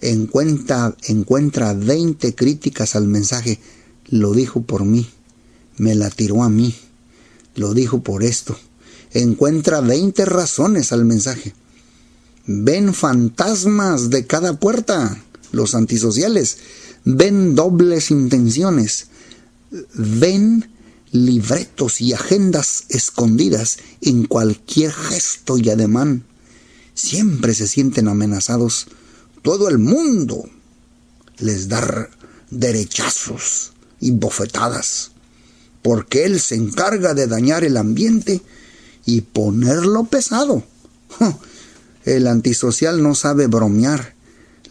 encuentra, 0.00 0.96
encuentra 1.04 1.74
20 1.74 2.34
críticas 2.34 2.96
al 2.96 3.06
mensaje. 3.06 3.60
Lo 4.06 4.32
dijo 4.32 4.62
por 4.62 4.84
mí, 4.84 5.08
me 5.76 5.94
la 5.94 6.10
tiró 6.10 6.42
a 6.42 6.48
mí, 6.48 6.74
lo 7.54 7.74
dijo 7.74 8.02
por 8.02 8.22
esto. 8.22 8.56
Encuentra 9.12 9.80
20 9.80 10.24
razones 10.24 10.92
al 10.92 11.04
mensaje. 11.04 11.54
Ven 12.46 12.94
fantasmas 12.94 14.10
de 14.10 14.26
cada 14.26 14.58
puerta, 14.58 15.22
los 15.52 15.74
antisociales 15.74 16.58
ven 17.04 17.54
dobles 17.54 18.10
intenciones, 18.10 19.06
ven 19.94 20.70
libretos 21.12 22.00
y 22.00 22.12
agendas 22.12 22.84
escondidas 22.88 23.78
en 24.00 24.26
cualquier 24.26 24.92
gesto 24.92 25.58
y 25.58 25.70
ademán. 25.70 26.24
Siempre 26.94 27.54
se 27.54 27.66
sienten 27.66 28.08
amenazados. 28.08 28.86
Todo 29.42 29.68
el 29.68 29.78
mundo 29.78 30.48
les 31.38 31.68
da 31.68 32.10
derechazos 32.50 33.72
y 34.00 34.10
bofetadas, 34.10 35.12
porque 35.82 36.24
él 36.24 36.40
se 36.40 36.54
encarga 36.54 37.14
de 37.14 37.26
dañar 37.26 37.64
el 37.64 37.76
ambiente 37.76 38.42
y 39.06 39.22
ponerlo 39.22 40.04
pesado. 40.04 40.62
El 42.04 42.26
antisocial 42.28 43.02
no 43.02 43.14
sabe 43.14 43.46
bromear, 43.46 44.14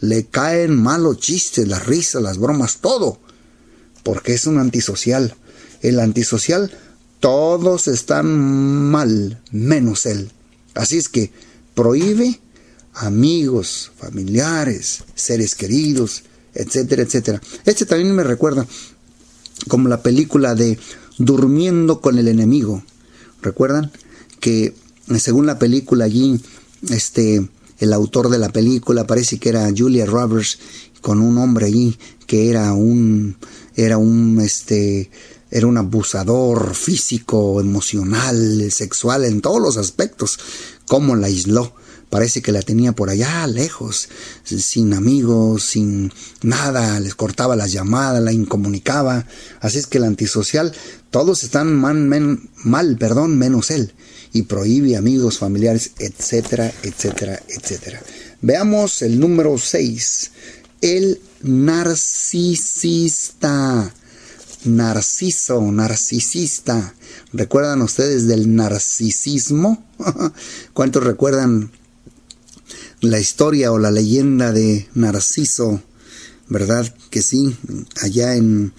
le 0.00 0.26
caen 0.26 0.74
malos 0.74 1.18
chistes, 1.18 1.68
las 1.68 1.86
risas, 1.86 2.22
las 2.22 2.38
bromas, 2.38 2.78
todo, 2.78 3.20
porque 4.02 4.34
es 4.34 4.46
un 4.46 4.58
antisocial. 4.58 5.36
El 5.80 6.00
antisocial, 6.00 6.72
todos 7.20 7.86
están 7.86 8.26
mal, 8.26 9.40
menos 9.52 10.06
él. 10.06 10.32
Así 10.74 10.98
es 10.98 11.08
que 11.08 11.30
prohíbe 11.74 12.40
amigos, 12.94 13.92
familiares, 13.96 15.04
seres 15.14 15.54
queridos, 15.54 16.24
etcétera, 16.54 17.02
etcétera. 17.02 17.40
Este 17.64 17.86
también 17.86 18.14
me 18.14 18.24
recuerda 18.24 18.66
como 19.68 19.88
la 19.88 20.02
película 20.02 20.54
de 20.54 20.78
Durmiendo 21.20 22.00
con 22.00 22.18
el 22.18 22.28
enemigo. 22.28 22.82
¿Recuerdan? 23.42 23.92
Que 24.40 24.74
según 25.18 25.46
la 25.46 25.58
película 25.58 26.06
allí, 26.06 26.40
este, 26.88 27.48
el 27.78 27.92
autor 27.92 28.30
de 28.30 28.38
la 28.38 28.48
película 28.48 29.06
parece 29.06 29.38
que 29.38 29.50
era 29.50 29.70
Julia 29.76 30.06
Roberts 30.06 30.58
con 31.00 31.20
un 31.20 31.38
hombre 31.38 31.66
allí 31.66 31.96
que 32.26 32.48
era 32.48 32.72
un, 32.72 33.36
era 33.74 33.98
un, 33.98 34.40
este, 34.40 35.10
era 35.50 35.66
un 35.66 35.76
abusador 35.76 36.74
físico, 36.74 37.60
emocional, 37.60 38.70
sexual, 38.70 39.24
en 39.24 39.40
todos 39.40 39.60
los 39.60 39.76
aspectos. 39.76 40.38
¿Cómo 40.86 41.16
la 41.16 41.26
aisló? 41.26 41.74
Parece 42.10 42.42
que 42.42 42.50
la 42.50 42.60
tenía 42.62 42.92
por 42.92 43.08
allá 43.08 43.46
lejos, 43.46 44.08
sin 44.44 44.92
amigos, 44.94 45.62
sin 45.62 46.12
nada, 46.42 46.98
les 46.98 47.14
cortaba 47.14 47.54
las 47.54 47.70
llamadas, 47.70 48.20
la 48.20 48.32
incomunicaba. 48.32 49.26
Así 49.60 49.78
es 49.78 49.86
que 49.86 49.98
el 49.98 50.04
antisocial, 50.04 50.72
todos 51.10 51.44
están 51.44 51.72
mal, 51.72 52.96
perdón, 52.98 53.38
menos 53.38 53.70
él, 53.70 53.94
y 54.32 54.42
prohíbe 54.42 54.96
amigos, 54.96 55.38
familiares, 55.38 55.92
etcétera, 56.00 56.72
etcétera, 56.82 57.40
etcétera. 57.46 58.02
Veamos 58.42 59.02
el 59.02 59.20
número 59.20 59.56
6, 59.56 60.32
el 60.80 61.20
narcisista. 61.42 62.74
Narciso, 64.64 65.62
narcisista. 65.72 66.94
¿Recuerdan 67.32 67.80
ustedes 67.82 68.26
del 68.26 68.54
narcisismo? 68.54 69.86
¿Cuántos 70.74 71.04
recuerdan 71.04 71.70
la 73.00 73.18
historia 73.18 73.72
o 73.72 73.78
la 73.78 73.90
leyenda 73.90 74.52
de 74.52 74.88
Narciso, 74.94 75.82
¿verdad? 76.48 76.94
Que 77.10 77.22
sí, 77.22 77.56
allá 78.02 78.34
en, 78.34 78.72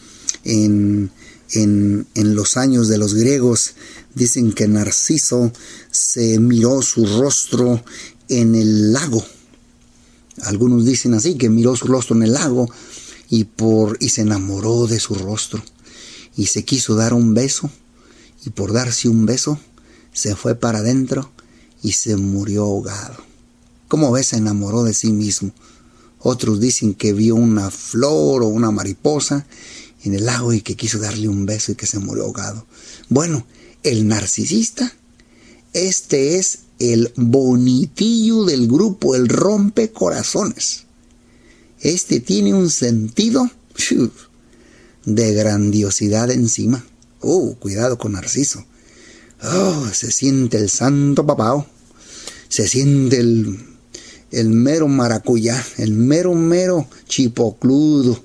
en, 0.44 1.12
en, 1.52 2.08
en, 2.14 2.36
los 2.36 2.58
años 2.58 2.88
de 2.88 2.98
los 2.98 3.16
griegos 3.16 3.74
dicen 4.14 4.54
que 4.54 4.68
Narciso 4.68 5.52
se 5.90 6.40
miró 6.40 6.82
su 6.82 7.06
rostro 7.06 7.84
en 8.30 8.56
el 8.56 8.94
lago. 8.94 9.26
Algunos 10.44 10.86
dicen 10.86 11.14
así, 11.14 11.36
que 11.36 11.50
miró 11.50 11.76
su 11.76 11.88
rostro 11.88 12.16
en 12.16 12.24
el 12.24 12.34
lago 12.34 12.70
y, 13.30 13.46
por, 13.46 13.98
y 14.00 14.10
se 14.10 14.22
enamoró 14.22 14.88
de 14.88 15.00
su 15.00 15.16
rostro 15.16 15.64
y 16.36 16.48
se 16.48 16.64
quiso 16.64 16.96
dar 16.96 17.14
un 17.14 17.34
beso 17.34 17.70
y 18.46 18.52
por 18.52 18.72
darse 18.72 19.10
un 19.10 19.26
beso 19.26 19.60
se 20.14 20.36
fue 20.36 20.56
para 20.56 20.80
adentro 20.80 21.32
y 21.82 21.94
se 21.94 22.16
murió 22.16 22.64
ahogado. 22.64 23.31
¿Cómo 23.92 24.10
ves? 24.10 24.28
Se 24.28 24.38
enamoró 24.38 24.86
de 24.86 24.94
sí 24.94 25.12
mismo. 25.12 25.52
Otros 26.20 26.62
dicen 26.62 26.94
que 26.94 27.12
vio 27.12 27.36
una 27.36 27.70
flor 27.70 28.42
o 28.42 28.48
una 28.48 28.72
mariposa 28.72 29.46
en 30.06 30.14
el 30.14 30.28
lago 30.28 30.54
y 30.54 30.62
que 30.62 30.78
quiso 30.78 30.98
darle 30.98 31.28
un 31.28 31.46
beso 31.46 31.74
y 31.74 31.76
que 31.76 31.88
se 31.88 32.00
murió 32.00 32.24
ahogado. 32.24 32.66
Bueno, 33.10 33.46
el 33.84 34.08
narcisista, 34.08 34.94
este 35.74 36.38
es 36.38 36.60
el 36.80 37.12
bonitillo 37.18 38.46
del 38.46 38.70
grupo, 38.70 39.14
el 39.14 39.28
rompecorazones. 39.28 40.86
Este 41.82 42.22
tiene 42.22 42.54
un 42.54 42.70
sentido 42.70 43.52
de 45.04 45.34
grandiosidad 45.34 46.32
encima. 46.32 46.86
Oh, 47.20 47.56
cuidado 47.60 47.98
con 47.98 48.14
Narciso. 48.14 48.64
Oh, 49.44 49.86
se 49.92 50.14
siente 50.14 50.56
el 50.56 50.70
santo 50.70 51.26
papao. 51.26 51.68
Se 52.48 52.70
siente 52.70 53.20
el 53.20 53.71
el 54.32 54.50
mero 54.50 54.88
maracuyá, 54.88 55.64
el 55.78 55.94
mero 55.94 56.34
mero 56.34 56.88
chipocludo, 57.08 58.24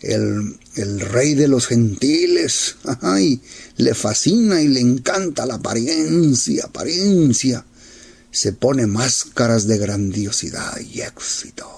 el, 0.00 0.58
el 0.74 1.00
rey 1.00 1.34
de 1.34 1.48
los 1.48 1.66
gentiles. 1.66 2.76
Ay, 3.00 3.40
le 3.76 3.94
fascina 3.94 4.60
y 4.60 4.68
le 4.68 4.80
encanta 4.80 5.46
la 5.46 5.54
apariencia, 5.54 6.64
apariencia. 6.64 7.64
Se 8.30 8.52
pone 8.52 8.86
máscaras 8.86 9.66
de 9.68 9.78
grandiosidad 9.78 10.78
y 10.80 11.02
éxito. 11.02 11.70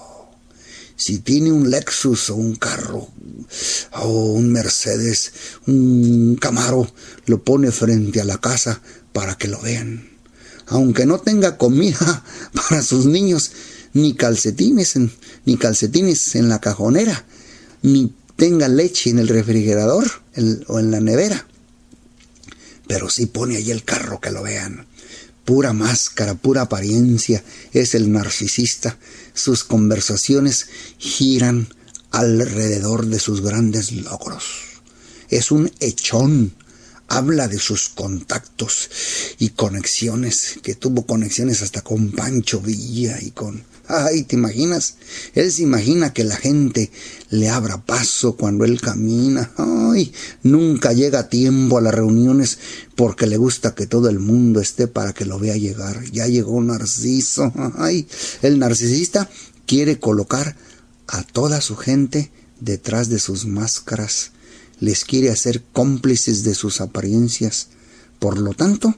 Si 0.95 1.19
tiene 1.19 1.51
un 1.51 1.69
Lexus 1.69 2.31
o 2.31 2.35
un 2.35 2.55
carro 2.55 3.07
o 3.93 4.33
un 4.33 4.51
Mercedes, 4.51 5.31
un 5.67 6.35
Camaro, 6.41 6.91
lo 7.27 7.43
pone 7.43 7.71
frente 7.71 8.19
a 8.19 8.25
la 8.25 8.39
casa 8.39 8.81
para 9.13 9.37
que 9.37 9.47
lo 9.47 9.61
vean 9.61 10.16
aunque 10.67 11.05
no 11.05 11.19
tenga 11.19 11.57
comida 11.57 12.23
para 12.53 12.81
sus 12.81 13.05
niños, 13.05 13.51
ni 13.93 14.13
calcetines 14.13 14.95
en, 14.95 15.11
ni 15.45 15.57
calcetines 15.57 16.35
en 16.35 16.49
la 16.49 16.59
cajonera, 16.59 17.25
ni 17.81 18.13
tenga 18.35 18.67
leche 18.67 19.09
en 19.09 19.19
el 19.19 19.27
refrigerador 19.27 20.07
o 20.67 20.79
en 20.79 20.91
la 20.91 20.99
nevera. 20.99 21.47
Pero 22.87 23.09
sí 23.09 23.25
pone 23.25 23.57
ahí 23.57 23.71
el 23.71 23.83
carro 23.83 24.19
que 24.21 24.31
lo 24.31 24.43
vean. 24.43 24.85
Pura 25.45 25.73
máscara, 25.73 26.35
pura 26.35 26.63
apariencia 26.63 27.43
es 27.71 27.95
el 27.95 28.11
narcisista. 28.11 28.97
Sus 29.33 29.63
conversaciones 29.63 30.67
giran 30.97 31.67
alrededor 32.11 33.05
de 33.07 33.19
sus 33.19 33.41
grandes 33.41 33.91
logros. 33.91 34.43
Es 35.29 35.51
un 35.51 35.71
echón 35.79 36.53
habla 37.07 37.47
de 37.47 37.59
sus 37.59 37.89
contactos 37.89 38.89
y 39.39 39.49
conexiones, 39.49 40.59
que 40.61 40.75
tuvo 40.75 41.05
conexiones 41.05 41.61
hasta 41.61 41.81
con 41.81 42.11
Pancho 42.11 42.59
Villa 42.59 43.17
y 43.21 43.31
con... 43.31 43.63
Ay, 43.89 44.23
¿te 44.23 44.35
imaginas? 44.35 44.95
Él 45.33 45.49
se 45.49 45.61
imagina 45.61 46.11
que 46.11 46.25
la 46.25 46.35
gente 46.35 46.91
le 47.29 47.47
abra 47.47 47.77
paso 47.77 48.35
cuando 48.35 48.65
él 48.65 48.81
camina. 48.81 49.53
Ay, 49.55 50.11
nunca 50.43 50.91
llega 50.91 51.19
a 51.19 51.29
tiempo 51.29 51.77
a 51.77 51.81
las 51.81 51.95
reuniones 51.95 52.59
porque 52.95 53.27
le 53.27 53.37
gusta 53.37 53.75
que 53.75 53.87
todo 53.87 54.09
el 54.09 54.19
mundo 54.19 54.59
esté 54.59 54.87
para 54.87 55.13
que 55.13 55.23
lo 55.23 55.39
vea 55.39 55.55
llegar. 55.55 56.03
Ya 56.11 56.27
llegó 56.27 56.61
Narciso. 56.61 57.53
Ay, 57.77 58.05
el 58.41 58.59
narcisista 58.59 59.29
quiere 59.65 59.99
colocar 59.99 60.57
a 61.07 61.23
toda 61.23 61.61
su 61.61 61.77
gente 61.77 62.29
detrás 62.59 63.07
de 63.07 63.19
sus 63.19 63.45
máscaras 63.45 64.31
les 64.79 65.05
quiere 65.05 65.29
hacer 65.29 65.63
cómplices 65.73 66.43
de 66.43 66.53
sus 66.53 66.81
apariencias. 66.81 67.69
Por 68.19 68.37
lo 68.37 68.53
tanto, 68.53 68.95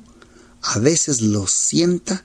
a 0.62 0.80
veces 0.80 1.22
los 1.22 1.52
sienta 1.52 2.24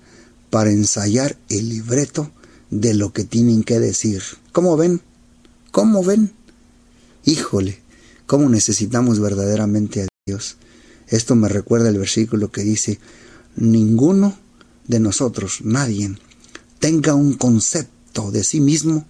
para 0.51 0.71
ensayar 0.71 1.37
el 1.49 1.69
libreto 1.69 2.31
de 2.71 2.95
lo 2.95 3.13
que 3.13 3.25
tienen 3.25 3.63
que 3.63 3.79
decir. 3.79 4.23
¿Cómo 4.53 4.77
ven? 4.77 5.03
¿Cómo 5.71 6.03
ven? 6.05 6.33
Híjole, 7.25 7.81
¿cómo 8.27 8.49
necesitamos 8.49 9.21
verdaderamente 9.21 10.03
a 10.03 10.09
Dios? 10.27 10.57
Esto 11.09 11.35
me 11.37 11.49
recuerda 11.49 11.89
el 11.89 11.99
versículo 11.99 12.51
que 12.51 12.63
dice, 12.63 12.99
ninguno 13.57 14.37
de 14.87 15.01
nosotros, 15.01 15.61
nadie, 15.63 16.17
tenga 16.79 17.15
un 17.15 17.35
concepto 17.35 18.31
de 18.31 18.45
sí 18.45 18.61
mismo 18.61 19.07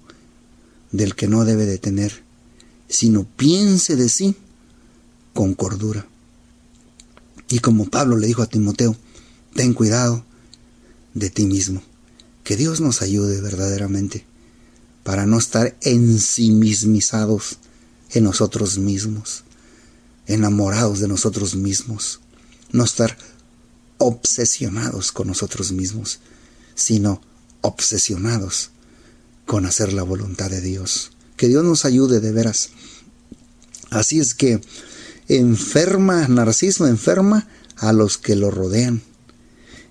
del 0.93 1.15
que 1.15 1.29
no 1.29 1.45
debe 1.45 1.67
de 1.67 1.79
tener 1.79 2.24
sino 2.95 3.25
piense 3.25 3.97
de 3.97 4.09
sí 4.09 4.37
con 5.33 5.55
cordura. 5.55 6.07
Y 7.49 7.59
como 7.59 7.91
Pablo 7.91 8.17
le 8.17 8.29
dijo 8.29 8.43
a 8.43 8.47
Timoteo, 8.47 8.97
ten 9.55 9.75
cuidado 9.75 10.25
de 11.13 11.29
ti 11.29 11.45
mismo. 11.45 11.83
Que 12.45 12.57
Dios 12.57 12.81
nos 12.81 13.03
ayude 13.03 13.41
verdaderamente 13.41 14.25
para 15.03 15.27
no 15.27 15.39
estar 15.39 15.77
ensimismizados 15.83 17.59
en 18.11 18.25
nosotros 18.25 18.79
mismos, 18.79 19.43
enamorados 20.27 21.01
de 21.01 21.09
nosotros 21.09 21.57
mismos, 21.57 22.21
no 22.71 22.85
estar 22.85 23.19
obsesionados 23.99 25.11
con 25.11 25.27
nosotros 25.27 25.73
mismos, 25.73 26.21
sino 26.77 27.21
obsesionados 27.61 28.71
con 29.47 29.67
hacer 29.67 29.93
la 29.93 30.05
voluntad 30.05 30.49
de 30.49 30.61
Dios. 30.61 31.11
Que 31.37 31.49
Dios 31.49 31.65
nos 31.65 31.85
ayude 31.85 32.21
de 32.21 32.33
veras. 32.33 32.71
Así 33.95 34.19
es 34.19 34.35
que 34.35 34.61
enferma, 35.29 36.27
narciso 36.27 36.89
enferma 36.89 37.47
a 37.77 37.93
los 37.93 38.19
que 38.19 38.35
lo 38.35 38.51
rodean. 38.51 39.03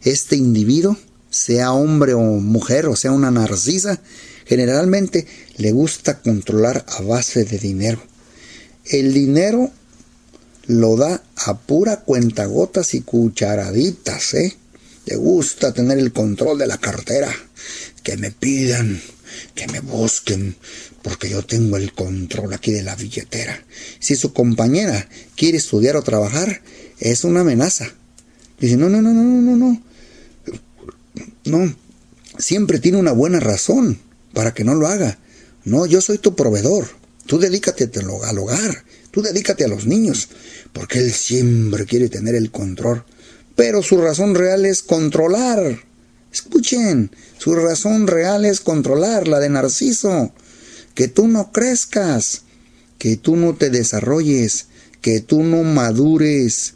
Este 0.01 0.35
individuo, 0.35 0.97
sea 1.29 1.71
hombre 1.71 2.13
o 2.13 2.19
mujer, 2.19 2.87
o 2.87 2.97
sea 2.97 3.13
una 3.13 3.31
narcisa, 3.31 4.01
generalmente 4.45 5.25
le 5.55 5.71
gusta 5.71 6.19
controlar 6.19 6.85
a 6.89 7.01
base 7.01 7.45
de 7.45 7.57
dinero. 7.57 8.03
El 8.85 9.13
dinero 9.13 9.71
lo 10.67 10.97
da 10.97 11.23
a 11.37 11.57
pura 11.59 12.01
cuentagotas 12.01 12.95
y 12.95 13.01
cucharaditas, 13.01 14.33
¿eh? 14.33 14.57
Le 15.05 15.15
gusta 15.15 15.73
tener 15.73 15.97
el 15.97 16.11
control 16.11 16.57
de 16.59 16.67
la 16.67 16.77
cartera, 16.77 17.33
que 18.03 18.17
me 18.17 18.31
pidan, 18.31 19.01
que 19.55 19.67
me 19.67 19.79
busquen, 19.79 20.57
porque 21.03 21.29
yo 21.29 21.45
tengo 21.45 21.77
el 21.77 21.93
control 21.93 22.53
aquí 22.53 22.71
de 22.71 22.81
la 22.81 22.95
billetera. 22.95 23.63
Si 23.99 24.15
su 24.15 24.33
compañera 24.33 25.07
quiere 25.35 25.57
estudiar 25.57 25.97
o 25.97 26.01
trabajar, 26.01 26.61
es 26.99 27.25
una 27.25 27.41
amenaza. 27.41 27.93
Dice, 28.59 28.77
no, 28.77 28.89
no, 28.89 29.01
no, 29.01 29.13
no, 29.13 29.23
no, 29.23 29.55
no. 29.55 29.83
No, 31.45 31.75
siempre 32.39 32.79
tiene 32.79 32.97
una 32.97 33.11
buena 33.11 33.41
razón 33.41 33.99
para 34.33 34.53
que 34.53 34.63
no 34.63 34.75
lo 34.75 34.87
haga. 34.87 35.19
No, 35.65 35.85
yo 35.85 35.99
soy 35.99 36.17
tu 36.17 36.35
proveedor. 36.35 36.87
Tú 37.25 37.37
dedícate 37.37 37.89
al 37.99 38.09
hogar. 38.39 38.83
Tú 39.11 39.21
dedícate 39.21 39.65
a 39.65 39.67
los 39.67 39.85
niños. 39.85 40.29
Porque 40.71 40.99
él 40.99 41.11
siempre 41.11 41.85
quiere 41.85 42.07
tener 42.07 42.35
el 42.35 42.49
control. 42.49 43.03
Pero 43.55 43.83
su 43.83 44.01
razón 44.01 44.35
real 44.35 44.65
es 44.65 44.81
controlar. 44.81 45.83
Escuchen, 46.31 47.11
su 47.37 47.53
razón 47.55 48.07
real 48.07 48.45
es 48.45 48.61
controlar, 48.61 49.27
la 49.27 49.39
de 49.39 49.49
Narciso. 49.49 50.33
Que 50.95 51.07
tú 51.07 51.27
no 51.27 51.51
crezcas, 51.51 52.43
que 52.97 53.17
tú 53.17 53.35
no 53.35 53.55
te 53.55 53.69
desarrolles, 53.69 54.67
que 55.01 55.19
tú 55.19 55.43
no 55.43 55.63
madures, 55.63 56.75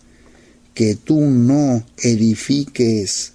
que 0.73 0.95
tú 0.95 1.21
no 1.21 1.84
edifiques. 1.97 3.34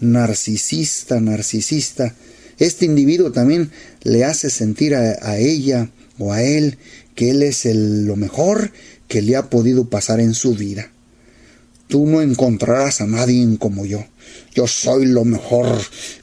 Narcisista, 0.00 1.20
narcisista. 1.20 2.14
Este 2.58 2.84
individuo 2.84 3.32
también 3.32 3.70
le 4.02 4.24
hace 4.24 4.50
sentir 4.50 4.94
a, 4.94 5.38
ella 5.38 5.90
o 6.18 6.32
a 6.32 6.42
él 6.42 6.78
que 7.14 7.30
él 7.30 7.42
es 7.42 7.64
lo 7.64 8.16
mejor 8.16 8.72
que 9.08 9.22
le 9.22 9.36
ha 9.36 9.48
podido 9.48 9.88
pasar 9.88 10.20
en 10.20 10.34
su 10.34 10.54
vida. 10.54 10.90
Tú 11.88 12.06
no 12.06 12.22
encontrarás 12.22 13.00
a 13.00 13.06
nadie 13.06 13.46
como 13.58 13.86
yo. 13.86 14.04
Yo 14.54 14.66
soy 14.66 15.06
lo 15.06 15.24
mejor 15.24 15.66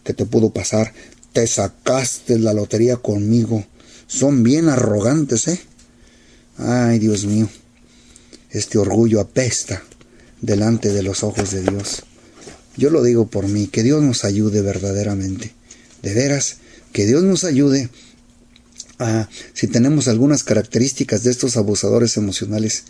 que 0.03 0.13
te 0.13 0.25
pudo 0.25 0.51
pasar. 0.51 0.93
Te 1.33 1.47
sacaste 1.47 2.37
la 2.39 2.53
lotería 2.53 2.97
conmigo. 2.97 3.65
Son 4.11 4.43
bien 4.43 4.67
arrogantes, 4.67 5.47
¿eh? 5.47 5.61
Ay, 6.57 6.99
Dios 6.99 7.23
mío. 7.23 7.49
Este 8.49 8.77
orgullo 8.77 9.21
apesta 9.21 9.83
delante 10.41 10.89
de 10.91 11.01
los 11.01 11.23
ojos 11.23 11.51
de 11.51 11.61
Dios. 11.61 12.03
Yo 12.75 12.89
lo 12.89 13.03
digo 13.03 13.27
por 13.27 13.47
mí, 13.47 13.67
que 13.67 13.83
Dios 13.83 14.03
nos 14.03 14.25
ayude 14.25 14.61
verdaderamente. 14.61 15.53
De 16.01 16.13
veras, 16.13 16.57
que 16.91 17.05
Dios 17.05 17.23
nos 17.23 17.45
ayude 17.45 17.89
a, 18.99 19.29
si 19.53 19.67
tenemos 19.67 20.09
algunas 20.09 20.43
características 20.43 21.23
de 21.23 21.31
estos 21.31 21.55
abusadores 21.55 22.17
emocionales, 22.17 22.83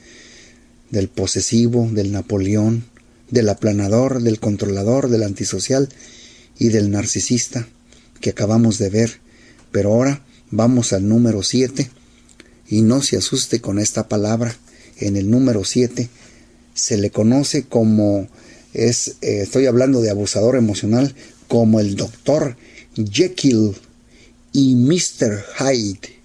del 0.89 1.07
posesivo, 1.07 1.87
del 1.91 2.11
Napoleón, 2.11 2.83
del 3.29 3.47
aplanador, 3.49 4.23
del 4.23 4.39
controlador, 4.39 5.07
del 5.07 5.21
antisocial 5.21 5.87
y 6.57 6.69
del 6.69 6.89
narcisista 6.89 7.67
que 8.21 8.31
acabamos 8.31 8.79
de 8.79 8.89
ver. 8.89 9.19
Pero 9.71 9.93
ahora 9.93 10.23
vamos 10.51 10.93
al 10.93 11.07
número 11.07 11.41
7 11.41 11.89
y 12.69 12.81
no 12.81 13.01
se 13.01 13.17
asuste 13.17 13.61
con 13.61 13.79
esta 13.79 14.07
palabra. 14.07 14.55
En 14.97 15.15
el 15.15 15.29
número 15.29 15.63
7 15.63 16.09
se 16.73 16.97
le 16.97 17.09
conoce 17.09 17.63
como 17.63 18.27
es, 18.73 19.15
eh, 19.21 19.41
estoy 19.41 19.65
hablando 19.65 20.01
de 20.01 20.09
abusador 20.09 20.55
emocional, 20.55 21.15
como 21.47 21.79
el 21.79 21.95
doctor 21.95 22.55
Jekyll 22.95 23.75
y 24.53 24.75
Mr. 24.75 25.43
Hyde. 25.57 26.21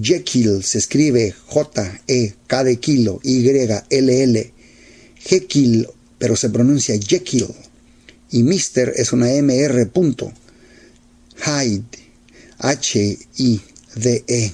Jekyll 0.00 0.62
se 0.62 0.78
escribe 0.78 1.34
J-E-K 1.46 2.64
de 2.64 2.76
kilo, 2.76 3.20
Y-L-L. 3.22 4.52
Jekyll, 5.16 5.88
pero 6.18 6.36
se 6.36 6.50
pronuncia 6.50 6.98
Jekyll. 6.98 7.48
Y 8.30 8.42
Mr. 8.42 8.92
es 8.96 9.12
una 9.12 9.32
M-R 9.32 9.86
punto. 9.86 10.32
Hyde, 11.36 12.05
H-I-D-E. 12.58 14.52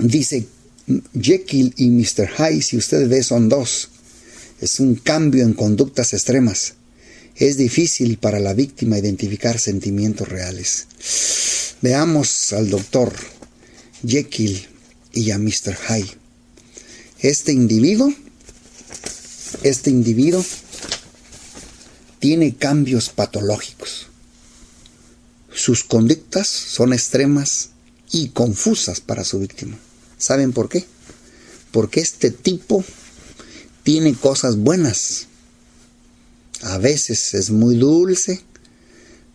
Dice 0.00 0.46
Jekyll 1.20 1.74
y 1.76 1.88
Mr. 1.90 2.28
Hyde, 2.36 2.62
si 2.62 2.76
usted 2.76 3.08
ve, 3.08 3.22
son 3.22 3.48
dos. 3.48 3.88
Es 4.60 4.80
un 4.80 4.96
cambio 4.96 5.44
en 5.44 5.54
conductas 5.54 6.12
extremas. 6.12 6.74
Es 7.36 7.56
difícil 7.56 8.18
para 8.18 8.38
la 8.38 8.54
víctima 8.54 8.98
identificar 8.98 9.58
sentimientos 9.58 10.28
reales. 10.28 10.86
Veamos 11.82 12.52
al 12.52 12.70
doctor 12.70 13.12
Jekyll 14.06 14.66
y 15.12 15.30
a 15.30 15.38
Mr. 15.38 15.76
Hyde. 15.88 16.16
Este 17.20 17.52
individuo, 17.52 18.12
este 19.62 19.90
individuo 19.90 20.44
tiene 22.18 22.54
cambios 22.54 23.10
patológicos. 23.10 24.08
Sus 25.54 25.84
conductas 25.84 26.48
son 26.48 26.92
extremas 26.92 27.70
y 28.10 28.30
confusas 28.30 29.00
para 29.00 29.22
su 29.22 29.38
víctima. 29.38 29.78
¿Saben 30.18 30.52
por 30.52 30.68
qué? 30.68 30.84
Porque 31.70 32.00
este 32.00 32.30
tipo 32.32 32.84
tiene 33.84 34.14
cosas 34.14 34.56
buenas. 34.56 35.28
A 36.62 36.78
veces 36.78 37.34
es 37.34 37.50
muy 37.50 37.76
dulce, 37.76 38.42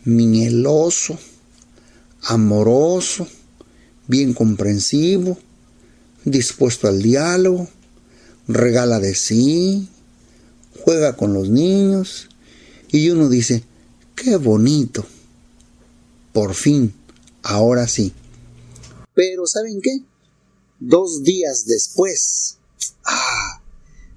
mieloso, 0.04 1.18
amoroso, 2.24 3.26
bien 4.08 4.34
comprensivo, 4.34 5.40
dispuesto 6.26 6.90
al 6.90 7.02
diálogo, 7.02 7.70
regala 8.48 9.00
de 9.00 9.16
sí, 9.16 9.88
juega 10.84 11.16
con 11.16 11.34
los 11.34 11.50
niños 11.50 12.28
y 12.92 13.10
uno 13.10 13.30
dice, 13.30 13.64
qué 14.16 14.36
bonito, 14.36 15.06
por 16.40 16.56
fin, 16.56 16.94
ahora 17.44 17.86
sí. 17.86 18.14
Pero 19.14 19.46
¿saben 19.46 19.82
qué? 19.82 20.06
Dos 20.80 21.22
días 21.22 21.66
después, 21.66 22.60
ah, 23.04 23.62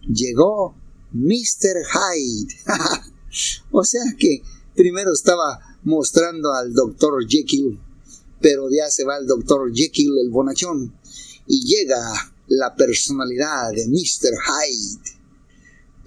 llegó 0.07 0.77
Mr. 1.11 1.83
Hyde. 1.85 2.55
o 3.73 3.83
sea 3.83 4.05
que 4.17 4.41
primero 4.77 5.13
estaba 5.13 5.59
mostrando 5.83 6.53
al 6.53 6.73
doctor 6.73 7.27
Jekyll 7.29 7.81
pero 8.41 8.69
ya 8.71 8.89
se 8.89 9.03
va 9.03 9.17
el 9.17 9.27
doctor 9.27 9.73
Jekyll 9.75 10.17
el 10.21 10.31
bonachón 10.31 10.95
y 11.49 11.67
llega 11.67 12.33
la 12.47 12.77
personalidad 12.77 13.73
de 13.75 13.89
Mr. 13.89 14.37
Hyde. 14.47 15.19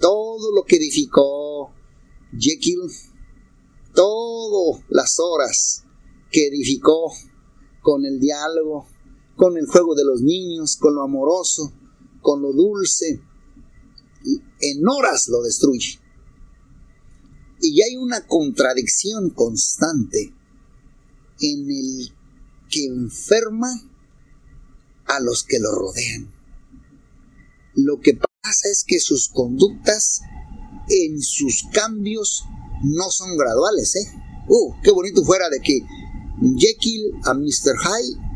Todo 0.00 0.50
lo 0.54 0.64
que 0.64 0.76
edificó 0.76 1.74
Jekyll, 2.38 2.90
todas 3.94 4.82
las 4.88 5.18
horas 5.20 5.82
que 6.30 6.48
edificó 6.48 7.12
con 7.80 8.04
el 8.04 8.18
diálogo, 8.18 8.86
con 9.36 9.56
el 9.56 9.66
juego 9.66 9.94
de 9.94 10.04
los 10.04 10.22
niños, 10.22 10.76
con 10.76 10.94
lo 10.94 11.02
amoroso, 11.02 11.72
con 12.20 12.42
lo 12.42 12.52
dulce, 12.52 13.20
en 14.60 14.88
horas 14.88 15.28
lo 15.28 15.42
destruye. 15.42 16.00
Y 17.60 17.82
hay 17.82 17.96
una 17.96 18.26
contradicción 18.26 19.30
constante 19.30 20.34
en 21.40 21.70
el 21.70 22.12
que 22.68 22.86
enferma 22.86 23.68
a 25.06 25.20
los 25.20 25.44
que 25.44 25.58
lo 25.58 25.72
rodean. 25.72 26.32
Lo 27.74 28.00
que 28.00 28.14
pasa 28.14 28.68
es 28.70 28.84
que 28.86 28.98
sus 29.00 29.28
conductas 29.28 30.22
en 30.88 31.20
sus 31.20 31.64
cambios 31.72 32.44
no 32.82 33.10
son 33.10 33.36
graduales, 33.36 33.96
¿eh? 33.96 34.12
Uh, 34.48 34.74
qué 34.82 34.92
bonito 34.92 35.24
fuera 35.24 35.48
de 35.50 35.60
que 35.60 35.80
Jekyll 36.40 37.20
a 37.24 37.34
Mr. 37.34 37.76
Hyde 37.78 38.26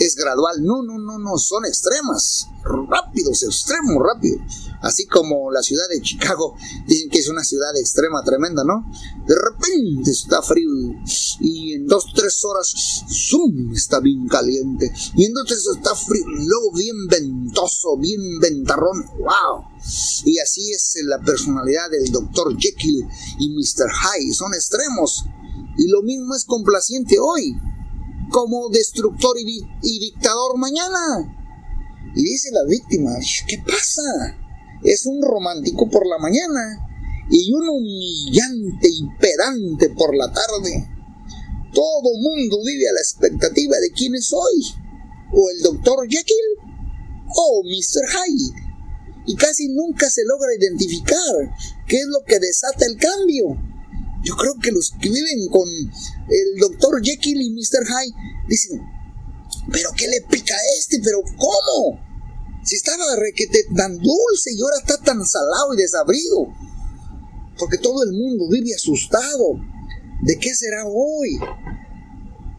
es 0.00 0.16
gradual. 0.16 0.62
No, 0.62 0.82
no, 0.82 0.98
no, 0.98 1.18
no, 1.18 1.38
son 1.38 1.66
extremas, 1.66 2.48
rápidos, 2.64 3.42
extremos, 3.42 4.02
rápidos. 4.02 4.40
Así 4.80 5.06
como 5.06 5.50
la 5.50 5.62
ciudad 5.62 5.88
de 5.90 6.00
Chicago, 6.00 6.56
dicen 6.86 7.10
que 7.10 7.18
es 7.18 7.28
una 7.28 7.44
ciudad 7.44 7.76
extrema, 7.76 8.22
tremenda, 8.24 8.64
¿no? 8.64 8.90
De 9.26 9.34
repente 9.34 10.10
está 10.10 10.42
frío 10.42 10.70
y 11.40 11.74
en 11.74 11.86
dos, 11.86 12.06
tres 12.14 12.42
horas, 12.44 12.72
¡zum! 13.08 13.72
está 13.74 14.00
bien 14.00 14.26
caliente. 14.26 14.90
Y 15.14 15.26
entonces 15.26 15.66
está 15.76 15.94
frío, 15.94 16.24
luego 16.26 16.72
bien 16.72 17.06
ventoso, 17.08 17.98
bien 17.98 18.38
ventarrón, 18.40 19.04
¡wow! 19.18 19.64
Y 20.24 20.38
así 20.38 20.70
es 20.72 20.94
la 21.04 21.20
personalidad 21.20 21.90
del 21.90 22.10
Dr. 22.10 22.56
Jekyll 22.58 23.06
y 23.38 23.50
Mr. 23.50 23.90
Hyde, 23.90 24.34
son 24.34 24.54
extremos. 24.54 25.24
Y 25.78 25.88
lo 25.88 26.02
mismo 26.02 26.34
es 26.34 26.44
complaciente 26.44 27.18
hoy 27.18 27.56
como 28.30 28.68
destructor 28.70 29.36
y, 29.38 29.98
dictador 29.98 30.56
mañana. 30.56 31.36
Y 32.14 32.22
dice 32.22 32.50
la 32.52 32.64
víctima, 32.64 33.10
¿qué 33.46 33.58
pasa? 33.58 34.02
Es 34.82 35.06
un 35.06 35.20
romántico 35.22 35.88
por 35.88 36.06
la 36.06 36.18
mañana 36.18 36.86
y 37.30 37.52
un 37.52 37.68
humillante 37.68 38.88
y 38.88 39.06
pedante 39.20 39.90
por 39.90 40.16
la 40.16 40.32
tarde. 40.32 40.88
Todo 41.72 42.14
mundo 42.18 42.58
vive 42.64 42.88
a 42.88 42.92
la 42.94 43.00
expectativa 43.00 43.78
de 43.78 43.92
quién 43.92 44.14
es 44.14 44.32
hoy, 44.32 44.64
o 45.32 45.50
el 45.50 45.62
doctor 45.62 46.08
Jekyll 46.08 46.70
o 47.36 47.62
Mr. 47.62 48.08
Hyde, 48.08 48.70
y 49.26 49.36
casi 49.36 49.68
nunca 49.68 50.10
se 50.10 50.24
logra 50.24 50.54
identificar 50.58 51.54
qué 51.86 51.98
es 51.98 52.06
lo 52.06 52.24
que 52.26 52.40
desata 52.40 52.86
el 52.86 52.96
cambio. 52.96 53.69
Yo 54.22 54.36
creo 54.36 54.54
que 54.62 54.70
los 54.72 54.92
que 55.00 55.08
viven 55.08 55.48
con 55.50 55.68
el 55.68 56.60
doctor 56.60 57.02
Jekyll 57.02 57.40
y 57.40 57.50
Mr. 57.50 57.86
Hyde 57.86 58.14
dicen, 58.48 58.80
pero 59.72 59.90
¿qué 59.96 60.08
le 60.08 60.20
pica 60.28 60.54
a 60.54 60.78
este? 60.78 61.00
¿Pero 61.02 61.22
cómo? 61.36 61.98
Si 62.64 62.76
estaba 62.76 63.16
requete 63.16 63.64
tan 63.74 63.96
dulce 63.96 64.52
y 64.54 64.60
ahora 64.60 64.76
está 64.80 64.98
tan 64.98 65.24
salado 65.24 65.74
y 65.74 65.78
desabrido 65.78 66.52
porque 67.60 67.78
todo 67.78 68.02
el 68.02 68.12
mundo 68.12 68.48
vive 68.48 68.74
asustado. 68.74 69.60
¿De 70.22 70.38
qué 70.38 70.54
será 70.54 70.84
hoy? 70.86 71.38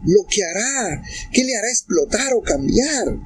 Lo 0.04 0.24
que 0.28 0.42
hará, 0.44 1.02
qué 1.32 1.44
le 1.44 1.56
hará 1.56 1.68
explotar 1.68 2.32
o 2.34 2.40
cambiar. 2.40 3.18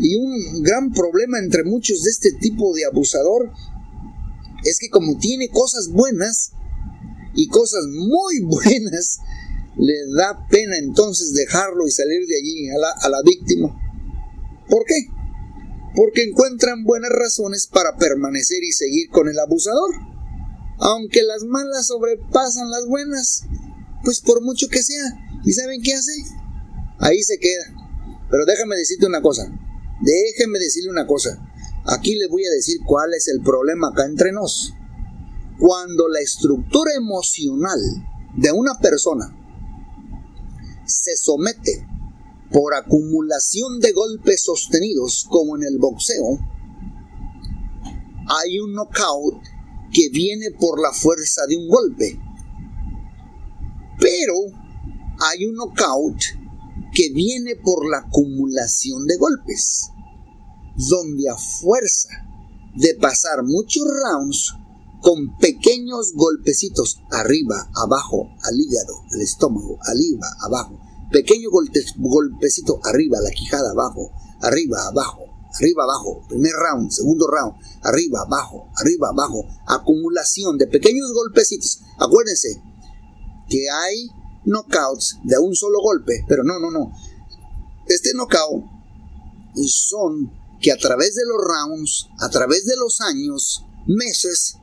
Y 0.00 0.16
un 0.16 0.62
gran 0.62 0.90
problema 0.92 1.38
entre 1.38 1.64
muchos 1.64 2.02
de 2.02 2.10
este 2.10 2.32
tipo 2.32 2.74
de 2.74 2.86
abusador 2.86 3.52
es 4.64 4.78
que 4.78 4.88
como 4.88 5.18
tiene 5.18 5.48
cosas 5.48 5.88
buenas 5.90 6.52
y 7.34 7.48
cosas 7.48 7.84
muy 7.86 8.40
buenas, 8.42 9.18
le 9.76 9.94
da 10.16 10.46
pena 10.48 10.76
entonces 10.78 11.34
dejarlo 11.34 11.86
y 11.86 11.90
salir 11.90 12.26
de 12.26 12.36
allí 12.36 12.70
a 12.70 12.78
la, 12.78 12.90
a 12.90 13.08
la 13.08 13.22
víctima. 13.22 13.68
¿Por 14.68 14.84
qué? 14.84 15.06
Porque 15.94 16.24
encuentran 16.24 16.84
buenas 16.84 17.10
razones 17.10 17.66
para 17.66 17.96
permanecer 17.96 18.62
y 18.62 18.72
seguir 18.72 19.08
con 19.10 19.28
el 19.28 19.38
abusador 19.38 19.90
aunque 20.78 21.22
las 21.22 21.42
malas 21.44 21.86
sobrepasan 21.86 22.70
las 22.70 22.86
buenas, 22.86 23.44
pues 24.04 24.20
por 24.20 24.42
mucho 24.42 24.68
que 24.68 24.82
sea. 24.82 25.04
¿Y 25.44 25.52
saben 25.52 25.82
qué 25.82 25.94
hace? 25.94 26.12
Ahí 26.98 27.22
se 27.22 27.38
queda. 27.38 27.74
Pero 28.30 28.44
déjame 28.44 28.76
decirte 28.76 29.06
una 29.06 29.20
cosa. 29.20 29.50
Déjeme 30.00 30.58
decirle 30.58 30.90
una 30.90 31.06
cosa. 31.06 31.44
Aquí 31.86 32.14
le 32.14 32.28
voy 32.28 32.44
a 32.46 32.50
decir 32.50 32.78
cuál 32.86 33.12
es 33.14 33.28
el 33.28 33.40
problema 33.42 33.88
acá 33.88 34.04
entre 34.04 34.32
nos. 34.32 34.72
Cuando 35.58 36.08
la 36.08 36.20
estructura 36.20 36.92
emocional 36.96 37.80
de 38.36 38.52
una 38.52 38.78
persona 38.78 39.34
se 40.86 41.16
somete 41.16 41.86
por 42.52 42.74
acumulación 42.74 43.80
de 43.80 43.92
golpes 43.92 44.44
sostenidos 44.44 45.26
como 45.28 45.56
en 45.56 45.64
el 45.64 45.78
boxeo, 45.78 46.38
hay 48.28 48.60
un 48.60 48.74
knockout 48.74 49.42
que 49.92 50.10
viene 50.10 50.50
por 50.52 50.80
la 50.80 50.92
fuerza 50.92 51.42
de 51.48 51.56
un 51.56 51.68
golpe. 51.68 52.20
Pero 53.98 54.34
hay 55.18 55.46
un 55.46 55.56
knockout 55.56 56.22
que 56.92 57.10
viene 57.10 57.56
por 57.56 57.88
la 57.90 57.98
acumulación 57.98 59.06
de 59.06 59.16
golpes, 59.16 59.90
donde 60.76 61.28
a 61.28 61.36
fuerza 61.36 62.10
de 62.76 62.94
pasar 62.94 63.42
muchos 63.42 63.84
rounds 63.84 64.57
con 65.00 65.36
pequeños 65.38 66.12
golpecitos 66.14 67.00
arriba, 67.10 67.70
abajo, 67.74 68.28
al 68.42 68.60
hígado, 68.60 69.02
al 69.12 69.20
estómago, 69.20 69.78
arriba, 69.82 70.26
abajo, 70.40 70.78
pequeño 71.10 71.48
golpecito 71.50 72.80
arriba, 72.84 73.18
la 73.20 73.30
quijada, 73.30 73.70
abajo, 73.70 74.10
arriba, 74.40 74.86
abajo, 74.86 75.24
arriba, 75.54 75.84
abajo, 75.84 76.22
primer 76.28 76.52
round, 76.52 76.90
segundo 76.90 77.26
round, 77.26 77.54
arriba, 77.82 78.22
abajo, 78.22 78.68
arriba, 78.76 79.08
abajo, 79.10 79.44
acumulación 79.66 80.58
de 80.58 80.66
pequeños 80.66 81.12
golpecitos. 81.12 81.80
Acuérdense 81.98 82.62
que 83.48 83.70
hay 83.70 84.08
knockouts 84.44 85.18
de 85.24 85.38
un 85.38 85.54
solo 85.54 85.80
golpe, 85.80 86.24
pero 86.28 86.42
no, 86.44 86.58
no, 86.58 86.70
no. 86.70 86.92
Este 87.86 88.10
knockout 88.14 88.64
son 89.66 90.30
que 90.60 90.72
a 90.72 90.76
través 90.76 91.14
de 91.14 91.22
los 91.24 91.38
rounds, 91.42 92.08
a 92.18 92.28
través 92.28 92.66
de 92.66 92.76
los 92.76 93.00
años, 93.00 93.64
meses, 93.86 94.56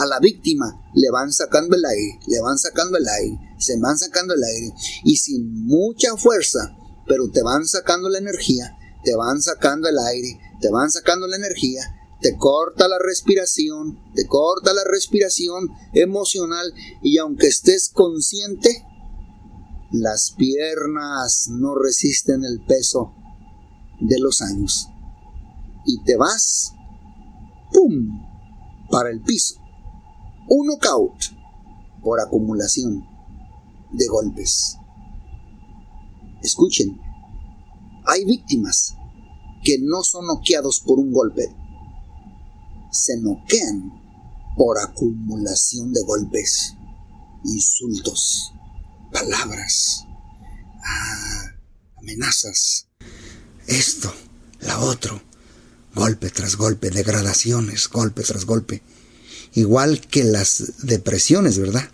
a 0.00 0.06
la 0.06 0.18
víctima 0.18 0.90
le 0.94 1.10
van 1.10 1.32
sacando 1.32 1.76
el 1.76 1.84
aire, 1.84 2.18
le 2.26 2.40
van 2.40 2.58
sacando 2.58 2.98
el 2.98 3.06
aire, 3.06 3.38
se 3.58 3.78
van 3.78 3.98
sacando 3.98 4.34
el 4.34 4.42
aire 4.42 4.74
y 5.04 5.16
sin 5.16 5.66
mucha 5.66 6.16
fuerza, 6.16 6.76
pero 7.06 7.30
te 7.30 7.42
van 7.42 7.66
sacando 7.66 8.08
la 8.08 8.18
energía 8.18 8.76
te 9.04 9.14
van 9.14 9.40
sacando 9.40 9.88
el 9.88 9.98
aire, 9.98 10.40
te 10.60 10.70
van 10.70 10.90
sacando 10.90 11.26
la 11.26 11.36
energía, 11.36 11.82
te 12.20 12.36
corta 12.36 12.88
la 12.88 12.98
respiración, 12.98 13.98
te 14.14 14.26
corta 14.26 14.72
la 14.74 14.84
respiración 14.84 15.70
emocional 15.94 16.72
y 17.02 17.18
aunque 17.18 17.46
estés 17.46 17.90
consciente, 17.92 18.86
las 19.92 20.32
piernas 20.36 21.48
no 21.50 21.74
resisten 21.74 22.44
el 22.44 22.64
peso 22.64 23.14
de 24.00 24.18
los 24.20 24.40
años. 24.42 24.88
Y 25.84 26.02
te 26.04 26.16
vas, 26.16 26.74
¡pum!, 27.72 28.20
para 28.90 29.10
el 29.10 29.22
piso. 29.22 29.59
Un 30.52 30.66
knockout 30.66 31.14
por 32.02 32.20
acumulación 32.20 33.06
de 33.92 34.06
golpes. 34.08 34.76
Escuchen, 36.42 37.00
hay 38.04 38.24
víctimas 38.24 38.96
que 39.62 39.78
no 39.80 40.02
son 40.02 40.26
noqueados 40.26 40.80
por 40.80 40.98
un 40.98 41.12
golpe, 41.12 41.54
se 42.90 43.16
noquean 43.20 43.92
por 44.56 44.80
acumulación 44.80 45.92
de 45.92 46.02
golpes, 46.02 46.74
insultos, 47.44 48.52
palabras, 49.12 50.04
ah, 50.84 51.44
amenazas, 51.98 52.88
esto, 53.68 54.12
la 54.58 54.80
otro, 54.80 55.22
golpe 55.94 56.28
tras 56.30 56.56
golpe, 56.56 56.90
degradaciones, 56.90 57.88
golpe 57.88 58.24
tras 58.24 58.46
golpe, 58.46 58.82
igual 59.54 60.00
que 60.00 60.24
las 60.24 60.72
depresiones, 60.82 61.58
¿verdad? 61.58 61.88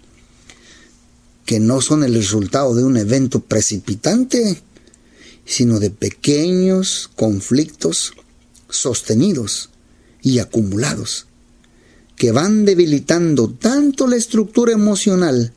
Que 1.44 1.60
no 1.60 1.80
son 1.80 2.04
el 2.04 2.14
resultado 2.14 2.74
de 2.74 2.84
un 2.84 2.96
evento 2.96 3.40
precipitante, 3.40 4.62
sino 5.44 5.78
de 5.78 5.90
pequeños 5.90 7.10
conflictos 7.14 8.12
sostenidos 8.68 9.70
y 10.22 10.40
acumulados, 10.40 11.26
que 12.16 12.32
van 12.32 12.64
debilitando 12.64 13.48
tanto 13.50 14.06
la 14.06 14.16
estructura 14.16 14.72
emocional 14.72 15.52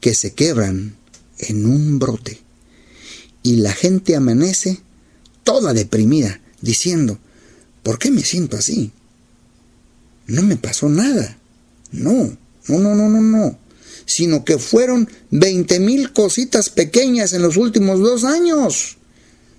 que 0.00 0.14
se 0.14 0.34
quebran 0.34 0.96
en 1.38 1.66
un 1.66 1.98
brote. 1.98 2.40
Y 3.42 3.56
la 3.56 3.72
gente 3.72 4.16
amanece 4.16 4.80
toda 5.44 5.72
deprimida, 5.72 6.40
diciendo, 6.60 7.18
¿por 7.82 7.98
qué 7.98 8.10
me 8.10 8.22
siento 8.22 8.56
así? 8.56 8.92
No 10.26 10.42
me 10.42 10.56
pasó 10.56 10.88
nada. 10.88 11.38
No, 11.92 12.36
no, 12.68 12.78
no, 12.78 12.94
no, 12.94 13.08
no, 13.08 13.20
no. 13.20 13.58
Sino 14.04 14.44
que 14.44 14.58
fueron 14.58 15.08
veinte 15.30 15.80
mil 15.80 16.12
cositas 16.12 16.70
pequeñas 16.70 17.32
en 17.32 17.42
los 17.42 17.56
últimos 17.56 18.00
dos 18.00 18.24
años 18.24 18.96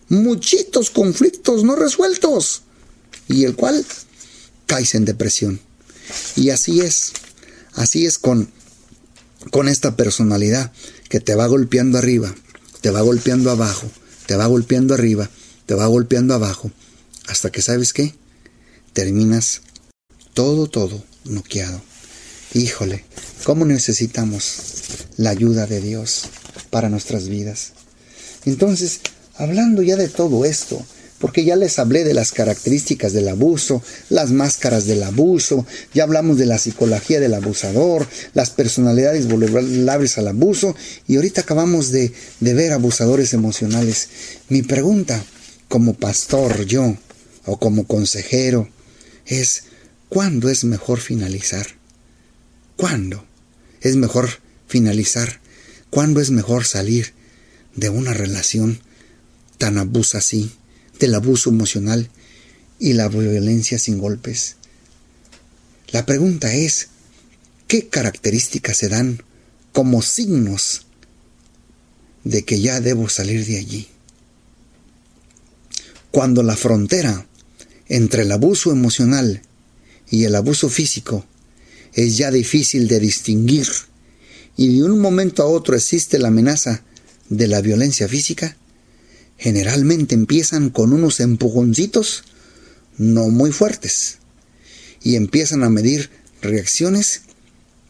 muchitos 0.09 0.89
conflictos 0.89 1.63
no 1.63 1.75
resueltos 1.75 2.63
y 3.27 3.43
el 3.43 3.55
cual 3.55 3.85
caes 4.65 4.95
en 4.95 5.05
depresión. 5.05 5.59
Y 6.35 6.49
así 6.49 6.81
es, 6.81 7.11
así 7.73 8.05
es 8.05 8.17
con, 8.17 8.49
con 9.51 9.67
esta 9.67 9.95
personalidad 9.95 10.71
que 11.09 11.19
te 11.19 11.35
va 11.35 11.47
golpeando 11.47 11.97
arriba, 11.97 12.33
te 12.81 12.91
va 12.91 13.01
golpeando 13.01 13.51
abajo, 13.51 13.89
te 14.25 14.35
va 14.35 14.47
golpeando 14.47 14.93
arriba, 14.93 15.29
te 15.65 15.73
va 15.73 15.87
golpeando 15.87 16.33
abajo, 16.33 16.71
hasta 17.27 17.51
que 17.51 17.61
sabes 17.61 17.91
qué, 17.91 18.15
terminas 18.93 19.61
todo, 20.37 20.67
todo 20.67 21.03
noqueado. 21.25 21.81
Híjole, 22.53 23.03
¿cómo 23.43 23.65
necesitamos 23.65 24.59
la 25.17 25.31
ayuda 25.31 25.65
de 25.65 25.81
Dios 25.81 26.25
para 26.69 26.89
nuestras 26.89 27.27
vidas? 27.27 27.73
Entonces, 28.45 29.01
Hablando 29.39 29.83
ya 29.83 29.95
de 29.97 30.07
todo 30.07 30.45
esto, 30.45 30.83
porque 31.19 31.45
ya 31.45 31.55
les 31.55 31.77
hablé 31.77 32.03
de 32.03 32.15
las 32.15 32.31
características 32.31 33.13
del 33.13 33.27
abuso, 33.27 33.83
las 34.09 34.31
máscaras 34.31 34.87
del 34.87 35.03
abuso, 35.03 35.63
ya 35.93 36.03
hablamos 36.03 36.39
de 36.39 36.47
la 36.47 36.57
psicología 36.57 37.19
del 37.19 37.35
abusador, 37.35 38.07
las 38.33 38.49
personalidades 38.49 39.27
vulnerables 39.27 40.17
al 40.17 40.29
abuso, 40.29 40.75
y 41.07 41.17
ahorita 41.17 41.41
acabamos 41.41 41.91
de, 41.91 42.11
de 42.39 42.53
ver 42.55 42.73
abusadores 42.73 43.33
emocionales. 43.35 44.09
Mi 44.49 44.63
pregunta, 44.63 45.23
como 45.67 45.93
pastor 45.93 46.65
yo, 46.65 46.97
o 47.45 47.57
como 47.57 47.85
consejero, 47.85 48.67
es, 49.27 49.65
¿cuándo 50.09 50.49
es 50.49 50.63
mejor 50.63 50.99
finalizar? 50.99 51.67
¿Cuándo 52.75 53.25
es 53.81 53.95
mejor 53.95 54.29
finalizar? 54.67 55.39
¿Cuándo 55.89 56.21
es 56.21 56.31
mejor 56.31 56.65
salir 56.65 57.13
de 57.75 57.89
una 57.89 58.13
relación 58.13 58.79
tan 59.57 59.77
abusa 59.77 60.19
así, 60.19 60.51
del 60.99 61.15
abuso 61.15 61.49
emocional, 61.49 62.09
y 62.79 62.93
la 62.93 63.07
violencia 63.07 63.79
sin 63.79 63.97
golpes. 63.97 64.55
La 65.89 66.05
pregunta 66.05 66.53
es, 66.53 66.89
¿qué 67.67 67.87
características 67.87 68.77
se 68.77 68.89
dan 68.89 69.23
como 69.73 70.01
signos 70.01 70.85
de 72.23 72.43
que 72.43 72.59
ya 72.59 72.81
debo 72.81 73.09
salir 73.09 73.45
de 73.45 73.57
allí? 73.57 73.87
Cuando 76.11 76.43
la 76.43 76.55
frontera 76.55 77.25
entre 77.87 78.23
el 78.23 78.31
abuso 78.31 78.71
emocional 78.71 79.41
y 80.09 80.23
el 80.23 80.35
abuso 80.35 80.69
físico 80.69 81.25
es 81.93 82.17
ya 82.17 82.31
difícil 82.31 82.87
de 82.87 82.99
distinguir 82.99 83.67
y 84.55 84.77
de 84.77 84.83
un 84.83 84.99
momento 84.99 85.43
a 85.43 85.45
otro 85.45 85.75
existe 85.75 86.17
la 86.17 86.29
amenaza 86.29 86.83
de 87.29 87.47
la 87.47 87.61
violencia 87.61 88.07
física, 88.07 88.57
generalmente 89.37 90.15
empiezan 90.15 90.71
con 90.71 90.93
unos 90.93 91.19
empujoncitos 91.19 92.23
no 92.97 93.29
muy 93.29 93.51
fuertes 93.51 94.17
y 95.03 95.15
empiezan 95.15 95.63
a 95.63 95.69
medir 95.69 96.09
reacciones 96.41 97.21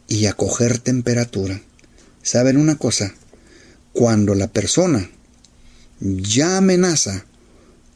y 0.09 0.25
a 0.25 0.33
coger 0.33 0.79
temperatura. 0.79 1.61
¿Saben 2.21 2.57
una 2.57 2.77
cosa? 2.77 3.13
Cuando 3.93 4.35
la 4.35 4.47
persona 4.47 5.09
ya 5.99 6.57
amenaza 6.57 7.25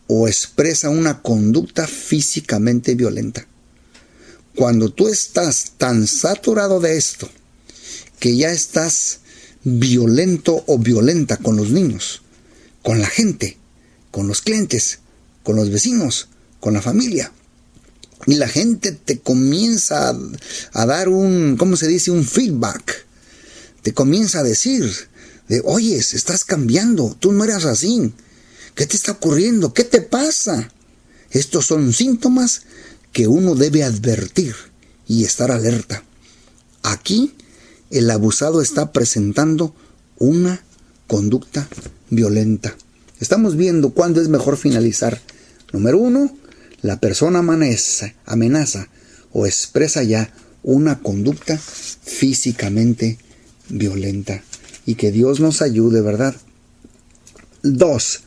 o 0.07 0.27
expresa 0.27 0.89
una 0.89 1.21
conducta 1.21 1.87
físicamente 1.87 2.95
violenta, 2.95 3.45
cuando 4.55 4.89
tú 4.89 5.07
estás 5.07 5.73
tan 5.77 6.07
saturado 6.07 6.79
de 6.79 6.97
esto 6.97 7.29
que 8.19 8.35
ya 8.35 8.51
estás 8.51 9.19
violento 9.63 10.63
o 10.67 10.77
violenta 10.77 11.37
con 11.37 11.55
los 11.55 11.71
niños, 11.71 12.21
con 12.83 12.99
la 12.99 13.07
gente, 13.07 13.57
con 14.11 14.27
los 14.27 14.41
clientes, 14.41 14.99
con 15.43 15.55
los 15.55 15.69
vecinos, 15.69 16.27
con 16.59 16.73
la 16.73 16.81
familia. 16.81 17.31
Y 18.27 18.35
la 18.35 18.47
gente 18.47 18.91
te 18.91 19.19
comienza 19.19 20.15
a, 20.73 20.85
dar 20.85 21.09
un, 21.09 21.57
¿cómo 21.57 21.75
se 21.75 21.87
dice? 21.87 22.11
Un 22.11 22.25
feedback. 22.25 23.05
Te 23.81 23.93
comienza 23.93 24.39
a 24.39 24.43
decir, 24.43 24.91
de, 25.47 25.61
oye, 25.65 25.95
estás 25.95 26.45
cambiando, 26.45 27.17
tú 27.19 27.31
no 27.31 27.43
eras 27.43 27.65
así. 27.65 28.13
¿Qué 28.75 28.85
te 28.85 28.95
está 28.95 29.13
ocurriendo? 29.13 29.73
¿Qué 29.73 29.83
te 29.83 30.01
pasa? 30.01 30.71
Estos 31.31 31.65
son 31.65 31.93
síntomas 31.93 32.61
que 33.11 33.27
uno 33.27 33.55
debe 33.55 33.83
advertir 33.83 34.55
y 35.07 35.23
estar 35.23 35.51
alerta. 35.51 36.03
Aquí 36.83 37.33
el 37.89 38.09
abusado 38.09 38.61
está 38.61 38.91
presentando 38.91 39.75
una 40.17 40.63
conducta 41.07 41.67
violenta. 42.09 42.75
Estamos 43.19 43.55
viendo 43.55 43.91
cuándo 43.91 44.21
es 44.21 44.29
mejor 44.29 44.57
finalizar. 44.57 45.21
Número 45.73 45.97
uno, 45.97 46.35
la 46.81 46.99
persona 46.99 47.39
amenaza, 47.39 48.13
amenaza 48.25 48.87
o 49.31 49.45
expresa 49.45 50.03
ya 50.03 50.33
una 50.63 50.99
conducta 50.99 51.57
físicamente 51.57 53.17
violenta. 53.69 54.43
Y 54.85 54.95
que 54.95 55.11
Dios 55.11 55.39
nos 55.39 55.61
ayude, 55.61 56.01
¿verdad? 56.01 56.35
Dos, 57.61 58.21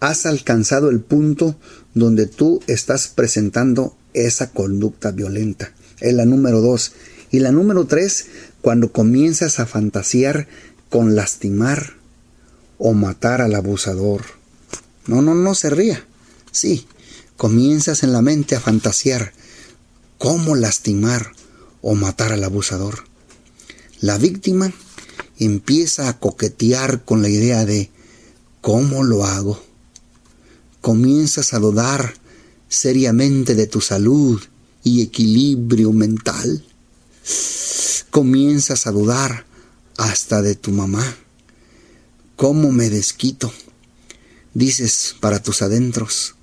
has 0.00 0.26
alcanzado 0.26 0.90
el 0.90 1.00
punto 1.00 1.56
donde 1.94 2.26
tú 2.26 2.60
estás 2.66 3.08
presentando 3.08 3.96
esa 4.14 4.50
conducta 4.50 5.10
violenta. 5.10 5.72
Es 6.00 6.14
la 6.14 6.24
número 6.24 6.60
dos. 6.60 6.92
Y 7.30 7.40
la 7.40 7.52
número 7.52 7.86
tres, 7.86 8.26
cuando 8.60 8.92
comienzas 8.92 9.58
a 9.58 9.66
fantasear 9.66 10.48
con 10.90 11.14
lastimar 11.14 11.94
o 12.78 12.92
matar 12.92 13.40
al 13.40 13.54
abusador. 13.54 14.22
No, 15.06 15.22
no, 15.22 15.34
no 15.34 15.54
se 15.54 15.70
ría. 15.70 16.04
Sí, 16.50 16.86
comienzas 17.36 18.02
en 18.02 18.12
la 18.12 18.22
mente 18.22 18.54
a 18.56 18.60
fantasear 18.60 19.32
cómo 20.18 20.54
lastimar 20.54 21.32
o 21.80 21.94
matar 21.94 22.32
al 22.32 22.44
abusador. 22.44 23.04
La 24.00 24.18
víctima 24.18 24.72
empieza 25.38 26.08
a 26.08 26.18
coquetear 26.18 27.04
con 27.04 27.22
la 27.22 27.28
idea 27.28 27.64
de 27.64 27.90
¿cómo 28.60 29.02
lo 29.02 29.24
hago? 29.24 29.62
Comienzas 30.80 31.54
a 31.54 31.58
dudar 31.58 32.14
seriamente 32.72 33.54
de 33.54 33.66
tu 33.66 33.82
salud 33.82 34.42
y 34.82 35.02
equilibrio 35.02 35.92
mental. 35.92 36.64
Comienzas 38.10 38.86
a 38.86 38.92
dudar 38.92 39.44
hasta 39.98 40.40
de 40.40 40.54
tu 40.54 40.72
mamá. 40.72 41.04
¿Cómo 42.34 42.72
me 42.72 42.88
desquito? 42.88 43.52
Dices 44.54 45.14
para 45.20 45.42
tus 45.42 45.60
adentros, 45.60 46.34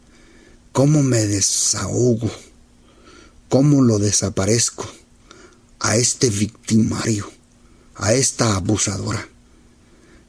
¿cómo 0.72 1.02
me 1.02 1.26
desahogo? 1.26 2.30
¿Cómo 3.50 3.82
lo 3.82 3.98
desaparezco 3.98 4.88
a 5.80 5.98
este 5.98 6.30
victimario, 6.30 7.28
a 7.96 8.13
esta 8.13 8.56
abusadora? 8.56 9.28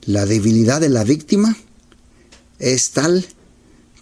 La 0.07 0.25
debilidad 0.25 0.81
de 0.81 0.89
la 0.89 1.05
víctima 1.05 1.55
es 2.59 2.93
tal 2.93 3.27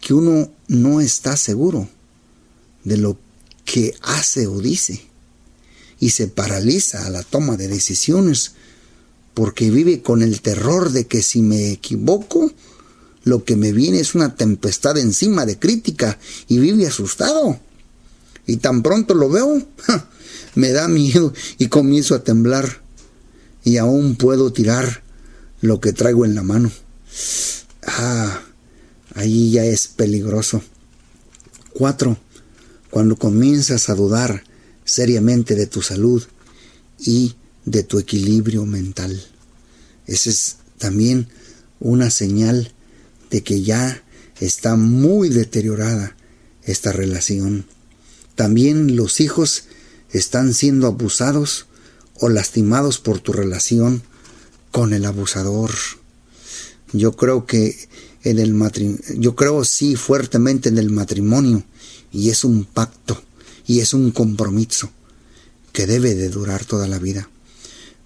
que 0.08 0.14
uno 0.14 0.50
no 0.68 1.02
está 1.02 1.36
seguro 1.36 1.86
de 2.82 2.96
lo 2.96 3.18
que 3.66 3.94
hace 4.00 4.46
o 4.46 4.58
dice 4.58 5.02
y 6.00 6.08
se 6.08 6.28
paraliza 6.28 7.04
a 7.04 7.10
la 7.10 7.22
toma 7.22 7.58
de 7.58 7.68
decisiones 7.68 8.52
porque 9.34 9.70
vive 9.70 10.00
con 10.00 10.22
el 10.22 10.40
terror 10.40 10.92
de 10.92 11.06
que 11.06 11.20
si 11.20 11.42
me 11.42 11.72
equivoco, 11.72 12.50
lo 13.24 13.44
que 13.44 13.54
me 13.54 13.72
viene 13.72 14.00
es 14.00 14.14
una 14.14 14.34
tempestad 14.34 14.96
encima 14.96 15.44
de 15.44 15.58
crítica 15.58 16.18
y 16.48 16.56
vive 16.56 16.86
asustado. 16.86 17.60
Y 18.46 18.56
tan 18.56 18.82
pronto 18.82 19.12
lo 19.12 19.28
veo, 19.28 19.62
me 20.54 20.70
da 20.70 20.88
miedo 20.88 21.34
y 21.58 21.68
comienzo 21.68 22.14
a 22.14 22.24
temblar 22.24 22.80
y 23.62 23.76
aún 23.76 24.16
puedo 24.16 24.54
tirar 24.54 25.02
lo 25.60 25.82
que 25.82 25.92
traigo 25.92 26.24
en 26.24 26.34
la 26.34 26.42
mano. 26.42 26.72
Ah, 27.86 28.47
ahí 29.18 29.50
ya 29.50 29.64
es 29.64 29.88
peligroso. 29.88 30.62
Cuatro, 31.74 32.16
cuando 32.88 33.16
comienzas 33.16 33.88
a 33.88 33.96
dudar 33.96 34.44
seriamente 34.84 35.56
de 35.56 35.66
tu 35.66 35.82
salud 35.82 36.22
y 37.00 37.34
de 37.64 37.82
tu 37.82 37.98
equilibrio 37.98 38.64
mental. 38.64 39.20
Esa 40.06 40.30
es 40.30 40.56
también 40.78 41.28
una 41.80 42.10
señal 42.10 42.72
de 43.30 43.42
que 43.42 43.62
ya 43.62 44.04
está 44.38 44.76
muy 44.76 45.30
deteriorada 45.30 46.16
esta 46.62 46.92
relación. 46.92 47.66
También 48.36 48.94
los 48.94 49.20
hijos 49.20 49.64
están 50.12 50.54
siendo 50.54 50.86
abusados 50.86 51.66
o 52.20 52.28
lastimados 52.28 53.00
por 53.00 53.18
tu 53.18 53.32
relación 53.32 54.04
con 54.70 54.92
el 54.92 55.04
abusador. 55.04 55.72
Yo 56.92 57.16
creo 57.16 57.46
que 57.46 57.76
en 58.30 58.38
el 58.38 59.00
yo 59.18 59.34
creo 59.34 59.64
sí 59.64 59.96
fuertemente 59.96 60.68
en 60.68 60.78
el 60.78 60.90
matrimonio 60.90 61.62
y 62.12 62.30
es 62.30 62.44
un 62.44 62.64
pacto 62.64 63.22
y 63.66 63.80
es 63.80 63.94
un 63.94 64.10
compromiso 64.10 64.90
que 65.72 65.86
debe 65.86 66.14
de 66.14 66.28
durar 66.28 66.64
toda 66.64 66.88
la 66.88 66.98
vida 66.98 67.28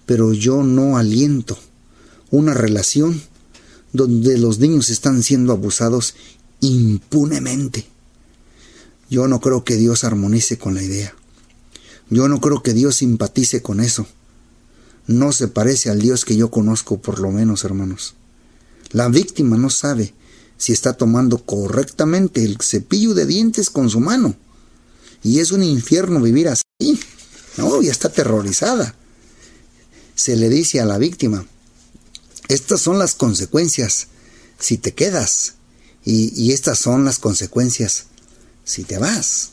pero 0.05 0.33
yo 0.33 0.63
no 0.63 0.97
aliento 0.97 1.57
una 2.31 2.53
relación 2.53 3.21
donde 3.91 4.37
los 4.37 4.59
niños 4.59 4.89
están 4.89 5.23
siendo 5.23 5.53
abusados 5.53 6.15
impunemente. 6.59 7.85
Yo 9.09 9.27
no 9.27 9.39
creo 9.39 9.63
que 9.63 9.75
Dios 9.75 10.03
armonice 10.03 10.57
con 10.57 10.73
la 10.73 10.81
idea. 10.81 11.13
Yo 12.09 12.27
no 12.27 12.41
creo 12.41 12.63
que 12.63 12.73
Dios 12.73 12.97
simpatice 12.97 13.61
con 13.61 13.79
eso. 13.79 14.07
No 15.05 15.31
se 15.31 15.47
parece 15.47 15.89
al 15.89 15.99
Dios 15.99 16.25
que 16.25 16.35
yo 16.35 16.49
conozco, 16.49 16.99
por 16.99 17.19
lo 17.19 17.31
menos, 17.31 17.63
hermanos. 17.63 18.15
La 18.93 19.09
víctima 19.09 19.57
no 19.57 19.69
sabe 19.69 20.13
si 20.57 20.71
está 20.71 20.93
tomando 20.93 21.39
correctamente 21.39 22.45
el 22.45 22.57
cepillo 22.61 23.13
de 23.13 23.25
dientes 23.25 23.69
con 23.69 23.89
su 23.89 23.99
mano. 23.99 24.35
Y 25.23 25.39
es 25.39 25.51
un 25.51 25.63
infierno 25.63 26.21
vivir 26.21 26.47
así. 26.47 26.99
No, 27.57 27.81
ya 27.81 27.91
está 27.91 28.07
aterrorizada 28.07 28.95
se 30.15 30.35
le 30.35 30.49
dice 30.49 30.79
a 30.79 30.85
la 30.85 30.97
víctima, 30.97 31.45
estas 32.47 32.81
son 32.81 32.99
las 32.99 33.15
consecuencias 33.15 34.07
si 34.59 34.77
te 34.77 34.93
quedas 34.93 35.55
y, 36.05 36.51
estas 36.51 36.79
son 36.79 37.05
las 37.05 37.19
consecuencias 37.19 38.05
si 38.65 38.83
te 38.83 38.97
vas. 38.97 39.51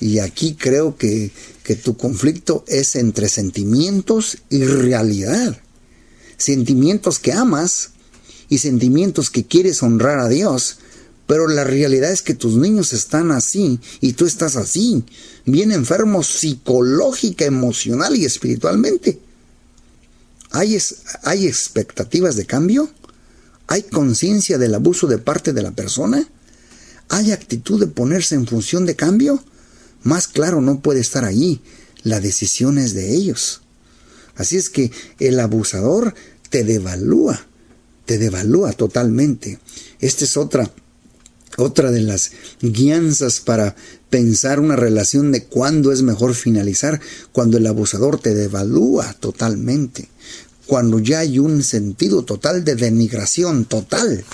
Y 0.00 0.18
aquí 0.18 0.54
creo 0.54 0.96
que, 0.96 1.30
que 1.62 1.76
tu 1.76 1.96
conflicto 1.96 2.64
es 2.66 2.96
entre 2.96 3.28
sentimientos 3.28 4.38
y 4.48 4.64
realidad. 4.64 5.60
Sentimientos 6.38 7.18
que 7.18 7.34
amas 7.34 7.90
y 8.50 8.58
sentimientos 8.58 9.30
que 9.30 9.46
quieres 9.46 9.82
honrar 9.82 10.18
a 10.18 10.28
Dios, 10.28 10.80
pero 11.26 11.48
la 11.48 11.64
realidad 11.64 12.10
es 12.10 12.20
que 12.20 12.34
tus 12.34 12.56
niños 12.56 12.92
están 12.92 13.30
así 13.30 13.80
y 14.02 14.12
tú 14.12 14.26
estás 14.26 14.56
así, 14.56 15.04
bien 15.46 15.72
enfermos 15.72 16.26
psicológica, 16.26 17.46
emocional 17.46 18.14
y 18.14 18.26
espiritualmente. 18.26 19.18
¿Hay, 20.50 20.76
¿Hay 21.22 21.46
expectativas 21.46 22.36
de 22.36 22.44
cambio? 22.44 22.90
¿Hay 23.68 23.84
conciencia 23.84 24.58
del 24.58 24.74
abuso 24.74 25.06
de 25.06 25.16
parte 25.16 25.54
de 25.54 25.62
la 25.62 25.70
persona? 25.70 26.28
hay 27.10 27.32
actitud 27.32 27.78
de 27.80 27.88
ponerse 27.88 28.36
en 28.36 28.46
función 28.46 28.86
de 28.86 28.94
cambio, 28.94 29.42
más 30.04 30.28
claro 30.28 30.60
no 30.60 30.80
puede 30.80 31.00
estar 31.00 31.24
allí. 31.24 31.60
La 32.04 32.20
decisión 32.20 32.78
es 32.78 32.94
de 32.94 33.12
ellos. 33.12 33.60
Así 34.36 34.56
es 34.56 34.70
que 34.70 34.90
el 35.18 35.38
abusador 35.40 36.14
te 36.48 36.64
devalúa, 36.64 37.46
te 38.10 38.18
devalúa 38.18 38.72
totalmente. 38.72 39.60
Esta 40.00 40.24
es 40.24 40.36
otra, 40.36 40.68
otra 41.56 41.92
de 41.92 42.00
las 42.00 42.32
guianzas 42.60 43.38
para 43.38 43.76
pensar 44.10 44.58
una 44.58 44.74
relación 44.74 45.30
de 45.30 45.44
cuándo 45.44 45.92
es 45.92 46.02
mejor 46.02 46.34
finalizar, 46.34 47.00
cuando 47.30 47.56
el 47.56 47.68
abusador 47.68 48.18
te 48.18 48.34
devalúa 48.34 49.12
totalmente, 49.12 50.08
cuando 50.66 50.98
ya 50.98 51.20
hay 51.20 51.38
un 51.38 51.62
sentido 51.62 52.24
total 52.24 52.64
de 52.64 52.74
denigración 52.74 53.64
total, 53.64 54.24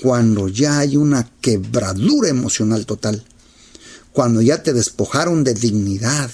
cuando 0.00 0.48
ya 0.48 0.78
hay 0.78 0.96
una 0.96 1.30
quebradura 1.42 2.30
emocional 2.30 2.86
total, 2.86 3.26
cuando 4.14 4.40
ya 4.40 4.62
te 4.62 4.72
despojaron 4.72 5.44
de 5.44 5.52
dignidad 5.52 6.30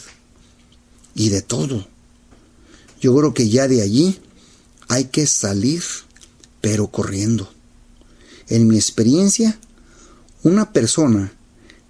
y 1.17 1.31
de 1.31 1.43
todo. 1.43 1.89
Yo 3.01 3.17
creo 3.17 3.35
que 3.35 3.49
ya 3.49 3.67
de 3.67 3.83
allí 3.83 4.21
hay 4.87 5.07
que 5.07 5.27
salir, 5.27 5.83
pero 6.61 6.89
corriendo. 6.89 7.51
En 8.49 8.67
mi 8.67 8.77
experiencia, 8.77 9.59
una 10.43 10.73
persona 10.73 11.33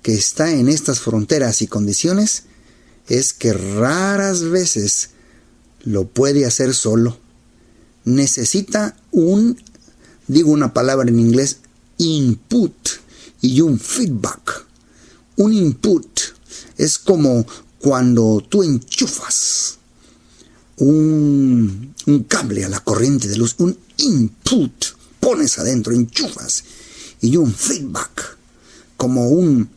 que 0.02 0.14
está 0.14 0.50
en 0.52 0.68
estas 0.68 1.00
fronteras 1.00 1.62
y 1.62 1.66
condiciones 1.66 2.44
es 3.08 3.32
que 3.32 3.52
raras 3.52 4.42
veces 4.42 5.10
lo 5.84 6.06
puede 6.08 6.46
hacer 6.46 6.74
solo. 6.74 7.18
Necesita 8.04 8.96
un, 9.10 9.60
digo 10.26 10.50
una 10.50 10.72
palabra 10.72 11.08
en 11.08 11.18
inglés, 11.18 11.58
input 11.98 12.74
y 13.40 13.60
un 13.60 13.78
feedback. 13.78 14.66
Un 15.36 15.52
input 15.52 16.20
es 16.76 16.98
como 16.98 17.46
cuando 17.78 18.44
tú 18.48 18.62
enchufas 18.62 19.78
un, 20.78 21.94
un, 22.06 22.22
cable 22.24 22.64
a 22.64 22.68
la 22.68 22.80
corriente 22.80 23.28
de 23.28 23.36
luz, 23.36 23.54
un 23.58 23.76
input, 23.98 24.72
pones 25.20 25.58
adentro, 25.58 25.92
enchufas, 25.92 26.64
y 27.20 27.36
un 27.36 27.52
feedback, 27.52 28.36
como 28.96 29.28
un, 29.28 29.68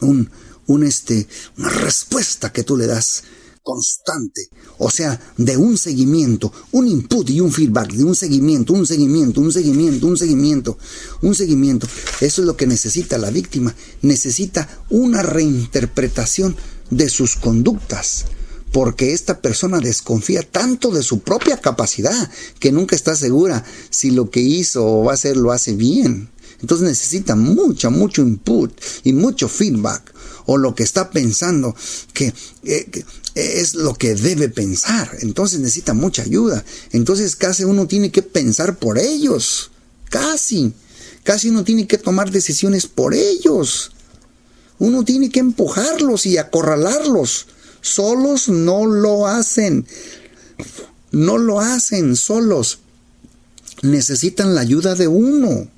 un, 0.00 0.30
un 0.66 0.82
este, 0.84 1.26
una 1.56 1.70
respuesta 1.70 2.52
que 2.52 2.64
tú 2.64 2.76
le 2.76 2.86
das 2.86 3.24
constante, 3.68 4.48
o 4.78 4.90
sea, 4.90 5.20
de 5.36 5.58
un 5.58 5.76
seguimiento, 5.76 6.50
un 6.72 6.88
input 6.88 7.28
y 7.28 7.40
un 7.40 7.52
feedback, 7.52 7.92
de 7.92 8.04
un 8.04 8.14
seguimiento, 8.14 8.72
un 8.72 8.86
seguimiento, 8.86 9.42
un 9.42 9.52
seguimiento, 9.52 10.06
un 10.06 10.16
seguimiento, 10.16 10.78
un 11.20 11.34
seguimiento. 11.34 11.86
Eso 12.22 12.40
es 12.40 12.46
lo 12.46 12.56
que 12.56 12.66
necesita 12.66 13.18
la 13.18 13.28
víctima, 13.28 13.74
necesita 14.00 14.66
una 14.88 15.22
reinterpretación 15.22 16.56
de 16.88 17.10
sus 17.10 17.36
conductas, 17.36 18.24
porque 18.72 19.12
esta 19.12 19.40
persona 19.40 19.80
desconfía 19.80 20.42
tanto 20.42 20.90
de 20.90 21.02
su 21.02 21.20
propia 21.20 21.58
capacidad 21.58 22.30
que 22.58 22.72
nunca 22.72 22.96
está 22.96 23.16
segura 23.16 23.64
si 23.90 24.10
lo 24.10 24.30
que 24.30 24.40
hizo 24.40 24.86
o 24.86 25.04
va 25.04 25.12
a 25.12 25.14
hacer 25.14 25.36
lo 25.36 25.52
hace 25.52 25.74
bien. 25.74 26.30
Entonces 26.60 26.88
necesita 26.88 27.36
mucho, 27.36 27.90
mucho 27.90 28.22
input 28.22 28.72
y 29.04 29.12
mucho 29.12 29.48
feedback 29.48 30.12
o 30.46 30.56
lo 30.56 30.74
que 30.74 30.82
está 30.82 31.10
pensando 31.10 31.76
que, 32.14 32.32
eh, 32.64 33.04
es 33.34 33.74
lo 33.74 33.94
que 33.94 34.14
debe 34.14 34.48
pensar. 34.48 35.10
Entonces 35.20 35.60
necesita 35.60 35.94
mucha 35.94 36.22
ayuda. 36.22 36.64
Entonces 36.90 37.36
casi 37.36 37.64
uno 37.64 37.86
tiene 37.86 38.10
que 38.10 38.22
pensar 38.22 38.78
por 38.78 38.98
ellos. 38.98 39.70
Casi. 40.08 40.72
Casi 41.22 41.50
uno 41.50 41.64
tiene 41.64 41.86
que 41.86 41.98
tomar 41.98 42.30
decisiones 42.30 42.86
por 42.86 43.14
ellos. 43.14 43.92
Uno 44.78 45.04
tiene 45.04 45.30
que 45.30 45.40
empujarlos 45.40 46.24
y 46.24 46.38
acorralarlos. 46.38 47.46
Solos 47.80 48.48
no 48.48 48.86
lo 48.86 49.26
hacen. 49.26 49.86
No 51.10 51.38
lo 51.38 51.60
hacen 51.60 52.16
solos. 52.16 52.80
Necesitan 53.82 54.54
la 54.54 54.60
ayuda 54.60 54.94
de 54.94 55.08
uno. 55.08 55.68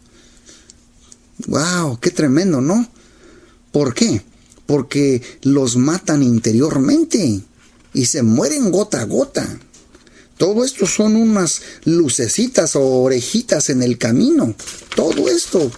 ¡Wow! 1.46 1.98
¡Qué 2.00 2.10
tremendo, 2.10 2.60
¿no? 2.60 2.88
¿Por 3.72 3.94
qué? 3.94 4.22
Porque 4.66 5.22
los 5.42 5.76
matan 5.76 6.22
interiormente 6.22 7.40
y 7.92 8.06
se 8.06 8.22
mueren 8.22 8.70
gota 8.70 9.00
a 9.00 9.04
gota. 9.04 9.58
Todo 10.40 10.64
esto 10.64 10.86
son 10.86 11.16
unas 11.16 11.60
lucecitas 11.84 12.74
o 12.74 12.80
orejitas 12.80 13.68
en 13.68 13.82
el 13.82 13.98
camino. 13.98 14.54
Todo 14.96 15.28
esto, 15.28 15.70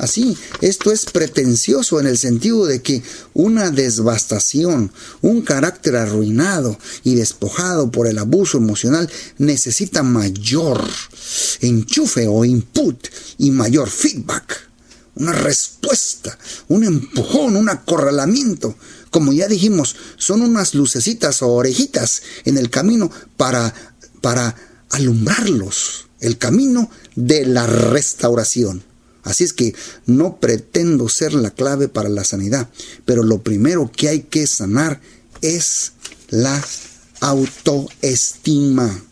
así, 0.00 0.36
esto 0.60 0.92
es 0.92 1.06
pretencioso 1.06 1.98
en 1.98 2.06
el 2.06 2.18
sentido 2.18 2.66
de 2.66 2.82
que 2.82 3.02
una 3.32 3.70
devastación, 3.70 4.92
un 5.22 5.40
carácter 5.40 5.96
arruinado 5.96 6.78
y 7.02 7.14
despojado 7.14 7.90
por 7.90 8.06
el 8.06 8.18
abuso 8.18 8.58
emocional 8.58 9.10
necesita 9.38 10.02
mayor 10.02 10.86
enchufe 11.62 12.28
o 12.28 12.44
input 12.44 13.08
y 13.38 13.50
mayor 13.50 13.88
feedback 13.88 14.72
una 15.14 15.32
respuesta, 15.32 16.38
un 16.68 16.84
empujón, 16.84 17.56
un 17.56 17.68
acorralamiento. 17.68 18.76
Como 19.10 19.32
ya 19.34 19.46
dijimos, 19.46 19.94
son 20.16 20.40
unas 20.40 20.74
lucecitas 20.74 21.42
o 21.42 21.48
orejitas 21.48 22.22
en 22.46 22.56
el 22.56 22.70
camino 22.70 23.10
para, 23.36 23.91
para 24.22 24.56
alumbrarlos, 24.88 26.08
el 26.20 26.38
camino 26.38 26.88
de 27.14 27.44
la 27.44 27.66
restauración. 27.66 28.82
Así 29.24 29.44
es 29.44 29.52
que 29.52 29.74
no 30.06 30.38
pretendo 30.40 31.08
ser 31.08 31.34
la 31.34 31.50
clave 31.50 31.88
para 31.88 32.08
la 32.08 32.24
sanidad, 32.24 32.68
pero 33.04 33.22
lo 33.22 33.42
primero 33.42 33.90
que 33.94 34.08
hay 34.08 34.20
que 34.20 34.46
sanar 34.46 35.00
es 35.42 35.92
la 36.30 36.64
autoestima. 37.20 39.04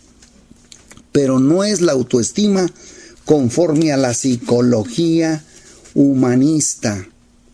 Pero 1.13 1.39
no 1.39 1.65
es 1.65 1.81
la 1.81 1.93
autoestima 1.93 2.67
conforme 3.25 3.93
a 3.93 3.97
la 3.97 4.15
psicología 4.15 5.45
humanista. 5.95 7.07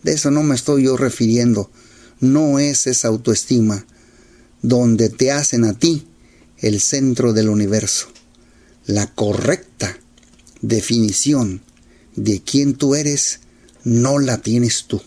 De 0.03 0.13
eso 0.13 0.31
no 0.31 0.43
me 0.43 0.55
estoy 0.55 0.83
yo 0.83 0.97
refiriendo. 0.97 1.69
No 2.19 2.59
es 2.59 2.87
esa 2.87 3.09
autoestima 3.09 3.85
donde 4.61 5.09
te 5.09 5.31
hacen 5.31 5.63
a 5.63 5.73
ti 5.73 6.06
el 6.59 6.81
centro 6.81 7.33
del 7.33 7.49
universo. 7.49 8.07
La 8.85 9.07
correcta 9.07 9.97
definición 10.61 11.61
de 12.15 12.41
quién 12.41 12.75
tú 12.75 12.95
eres 12.95 13.41
no 13.83 14.19
la 14.19 14.39
tienes 14.39 14.85
tú. 14.85 15.01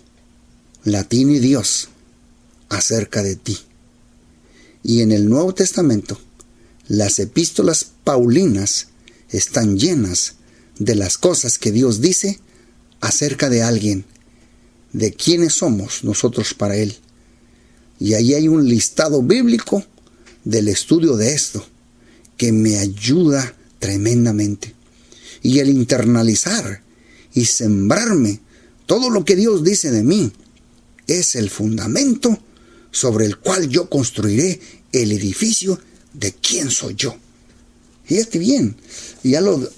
La 0.85 1.05
tiene 1.05 1.41
Dios 1.41 1.89
acerca 2.69 3.23
de 3.23 3.37
ti. 3.37 3.59
Y 4.83 5.03
en 5.03 5.13
el 5.13 5.29
Nuevo 5.29 5.55
Testamento, 5.55 6.19
las 6.89 7.19
epístolas 7.19 7.87
paulinas 8.05 8.89
están 9.29 9.79
llenas 9.79 10.37
de 10.79 10.95
las 10.95 11.19
cosas 11.19 11.59
que 11.59 11.73
Dios 11.73 12.01
dice 12.01 12.41
acerca 13.01 13.49
de 13.49 13.63
alguien, 13.63 14.05
de 14.93 15.13
quiénes 15.13 15.55
somos 15.55 16.05
nosotros 16.05 16.55
para 16.55 16.77
Él. 16.77 16.97
Y 17.99 18.15
ahí 18.15 18.35
hay 18.35 18.49
un 18.49 18.67
listado 18.67 19.23
bíblico 19.23 19.85
del 20.51 20.67
estudio 20.67 21.17
de 21.17 21.33
esto, 21.33 21.65
que 22.37 22.51
me 22.51 22.79
ayuda 22.79 23.55
tremendamente. 23.79 24.75
Y 25.43 25.61
el 25.61 25.71
internalizar 25.71 26.83
y 27.33 27.45
sembrarme 27.45 28.41
todo 28.85 29.11
lo 29.11 29.25
que 29.25 29.37
Dios 29.37 29.63
dice 29.63 29.93
de 29.93 30.03
mí 30.03 30.33
es 31.07 31.37
el 31.37 31.51
fundamento 31.51 32.37
sobre 32.91 33.27
el 33.27 33.39
cual 33.39 33.69
yo 33.69 33.89
construiré 33.89 34.61
el 34.91 35.13
edificio 35.13 35.79
de 36.13 36.33
quién 36.33 36.71
soy 36.71 36.97
yo. 36.97 37.15
Fíjate 38.05 38.41
bien, 38.41 38.77
ya 39.23 39.41
lo, 39.41 39.71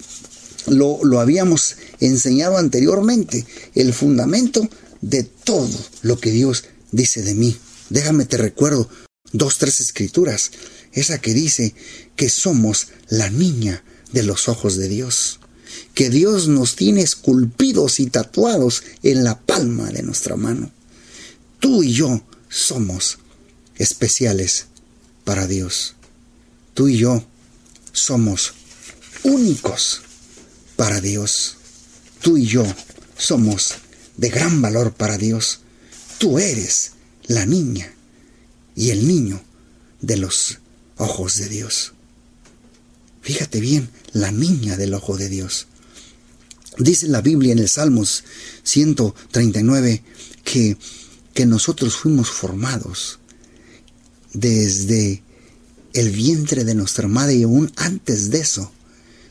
lo, 0.65 0.99
lo 1.03 1.19
habíamos 1.19 1.75
enseñado 1.99 2.57
anteriormente, 2.57 3.45
el 3.75 3.93
fundamento 3.93 4.67
de 5.01 5.21
todo 5.21 5.77
lo 6.01 6.19
que 6.19 6.31
Dios 6.31 6.63
dice 6.91 7.21
de 7.21 7.35
mí. 7.35 7.55
Déjame 7.91 8.25
te 8.25 8.37
recuerdo 8.37 8.89
dos, 9.33 9.57
tres 9.57 9.81
escrituras. 9.81 10.51
Esa 10.93 11.19
que 11.19 11.33
dice 11.33 11.75
que 12.15 12.29
somos 12.29 12.87
la 13.09 13.29
niña 13.29 13.83
de 14.13 14.23
los 14.23 14.47
ojos 14.47 14.77
de 14.77 14.87
Dios. 14.87 15.39
Que 15.93 16.09
Dios 16.09 16.47
nos 16.47 16.75
tiene 16.75 17.01
esculpidos 17.01 17.99
y 17.99 18.07
tatuados 18.07 18.83
en 19.01 19.23
la 19.23 19.39
palma 19.39 19.89
de 19.89 20.03
nuestra 20.03 20.37
mano. 20.37 20.71
Tú 21.59 21.83
y 21.83 21.93
yo 21.93 22.23
somos 22.47 23.17
especiales 23.75 24.67
para 25.23 25.47
Dios. 25.47 25.95
Tú 26.73 26.87
y 26.87 26.97
yo 26.97 27.25
somos 27.91 28.53
únicos 29.23 30.01
para 30.75 31.01
Dios. 31.01 31.57
Tú 32.21 32.37
y 32.37 32.45
yo 32.45 32.63
somos 33.17 33.73
de 34.17 34.29
gran 34.29 34.61
valor 34.61 34.93
para 34.93 35.17
Dios. 35.17 35.61
Tú 36.19 36.37
eres 36.37 36.91
la 37.25 37.45
niña 37.45 37.93
y 38.75 38.89
el 38.89 39.07
niño 39.07 39.41
de 40.01 40.17
los 40.17 40.59
ojos 40.97 41.37
de 41.37 41.49
Dios. 41.49 41.93
Fíjate 43.21 43.59
bien, 43.59 43.89
la 44.11 44.31
niña 44.31 44.77
del 44.77 44.93
ojo 44.93 45.17
de 45.17 45.29
Dios. 45.29 45.67
Dice 46.77 47.07
la 47.07 47.21
Biblia 47.21 47.53
en 47.53 47.59
el 47.59 47.69
Salmos 47.69 48.23
139 48.63 50.03
que, 50.43 50.77
que 51.33 51.45
nosotros 51.45 51.95
fuimos 51.95 52.29
formados 52.29 53.19
desde 54.33 55.23
el 55.93 56.09
vientre 56.09 56.63
de 56.63 56.73
nuestra 56.73 57.07
madre 57.07 57.35
y 57.35 57.43
aún 57.43 57.71
antes 57.75 58.31
de 58.31 58.39
eso, 58.39 58.71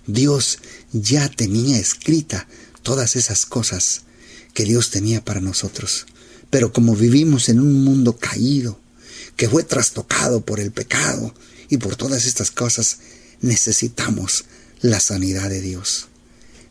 Dios 0.06 0.58
ya 0.92 1.28
tenía 1.28 1.78
escrita 1.78 2.46
todas 2.82 3.16
esas 3.16 3.46
cosas 3.46 4.02
que 4.54 4.64
Dios 4.64 4.90
tenía 4.90 5.24
para 5.24 5.40
nosotros. 5.40 6.06
Pero 6.50 6.72
como 6.72 6.94
vivimos 6.94 7.48
en 7.48 7.60
un 7.60 7.84
mundo 7.84 8.16
caído, 8.16 8.78
que 9.42 9.48
fue 9.48 9.64
trastocado 9.64 10.42
por 10.42 10.60
el 10.60 10.70
pecado 10.70 11.34
y 11.68 11.78
por 11.78 11.96
todas 11.96 12.26
estas 12.26 12.52
cosas, 12.52 12.98
necesitamos 13.40 14.44
la 14.82 15.00
sanidad 15.00 15.50
de 15.50 15.60
Dios. 15.60 16.06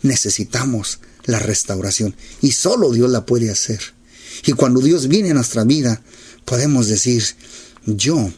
Necesitamos 0.03 0.99
la 1.25 1.39
restauración 1.39 2.15
y 2.41 2.53
solo 2.53 2.93
Dios 2.93 3.11
la 3.11 3.25
puede 3.25 3.51
hacer. 3.51 3.81
Y 4.45 4.53
cuando 4.53 4.79
Dios 4.79 5.09
viene 5.09 5.31
a 5.31 5.33
nuestra 5.33 5.65
vida, 5.65 6.01
podemos 6.45 6.87
decir, 6.87 7.21
yo 7.85 8.31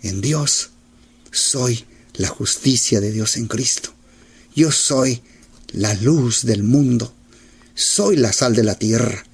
en 0.00 0.22
Dios 0.22 0.70
soy 1.30 1.84
la 2.14 2.28
justicia 2.28 3.02
de 3.02 3.12
Dios 3.12 3.36
en 3.36 3.48
Cristo. 3.48 3.92
Yo 4.56 4.72
soy 4.72 5.20
la 5.72 5.92
luz 5.92 6.46
del 6.46 6.62
mundo. 6.62 7.14
Soy 7.74 8.16
la 8.16 8.32
sal 8.32 8.54
de 8.54 8.62
la 8.62 8.78
tierra. 8.78 9.26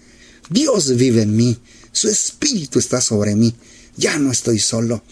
Dios 0.49 0.97
vive 0.97 1.23
en 1.23 1.37
mí. 1.37 1.57
Su 1.93 2.09
espíritu 2.09 2.79
está 2.79 3.01
sobre 3.01 3.35
mí. 3.35 3.55
Ya 3.97 4.19
no 4.19 4.33
estoy 4.33 4.59
solo. 4.59 5.03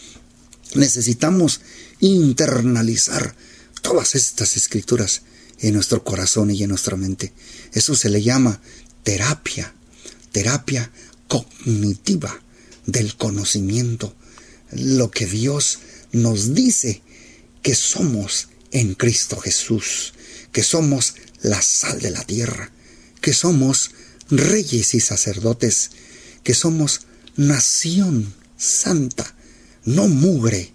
Necesitamos 0.75 1.61
internalizar 1.99 3.35
todas 3.81 4.15
estas 4.15 4.55
escrituras 4.57 5.23
en 5.59 5.73
nuestro 5.73 6.03
corazón 6.03 6.51
y 6.51 6.63
en 6.63 6.69
nuestra 6.69 6.95
mente. 6.95 7.33
Eso 7.73 7.95
se 7.95 8.09
le 8.09 8.21
llama 8.21 8.61
terapia, 9.03 9.73
terapia 10.31 10.91
cognitiva 11.27 12.41
del 12.85 13.15
conocimiento. 13.15 14.15
Lo 14.71 15.11
que 15.11 15.25
Dios 15.25 15.79
nos 16.11 16.53
dice 16.53 17.01
que 17.61 17.75
somos 17.75 18.49
en 18.71 18.93
Cristo 18.93 19.37
Jesús, 19.37 20.13
que 20.51 20.63
somos 20.63 21.15
la 21.41 21.61
sal 21.61 21.99
de 21.99 22.11
la 22.11 22.23
tierra, 22.23 22.71
que 23.21 23.33
somos 23.33 23.91
reyes 24.29 24.93
y 24.93 24.99
sacerdotes, 24.99 25.91
que 26.43 26.53
somos 26.53 27.01
nación 27.35 28.33
santa, 28.57 29.35
no 29.85 30.07
mugre, 30.07 30.73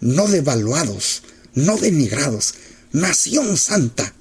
no 0.00 0.28
devaluados, 0.28 1.22
no 1.54 1.76
denigrados, 1.76 2.54
nación 2.92 3.56
santa, 3.56 4.14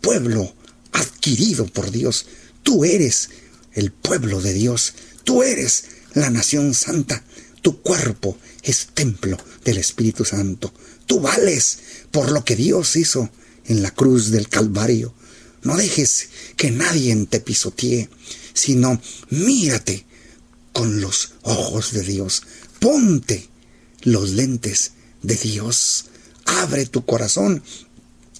pueblo 0.00 0.54
adquirido 0.92 1.66
por 1.66 1.90
Dios. 1.90 2.26
Tú 2.62 2.84
eres 2.84 3.30
el 3.72 3.92
pueblo 3.92 4.40
de 4.40 4.52
Dios, 4.52 4.94
tú 5.24 5.42
eres 5.42 5.84
la 6.14 6.30
nación 6.30 6.74
santa, 6.74 7.22
tu 7.62 7.80
cuerpo 7.80 8.36
es 8.62 8.88
templo 8.94 9.36
del 9.64 9.78
Espíritu 9.78 10.24
Santo. 10.24 10.72
Tú 11.06 11.20
vales 11.20 11.78
por 12.10 12.30
lo 12.30 12.44
que 12.44 12.56
Dios 12.56 12.96
hizo 12.96 13.30
en 13.66 13.82
la 13.82 13.90
cruz 13.90 14.30
del 14.30 14.48
Calvario. 14.48 15.14
No 15.62 15.76
dejes 15.76 16.28
que 16.56 16.70
nadie 16.70 17.14
te 17.26 17.40
pisotee, 17.40 18.08
sino 18.54 19.00
mírate 19.28 20.06
con 20.72 21.00
los 21.00 21.34
ojos 21.42 21.92
de 21.92 22.02
Dios. 22.02 22.42
Ponte 22.78 23.48
los 24.02 24.30
lentes 24.30 24.92
de 25.22 25.36
Dios. 25.36 26.06
Abre 26.44 26.86
tu 26.86 27.04
corazón 27.04 27.62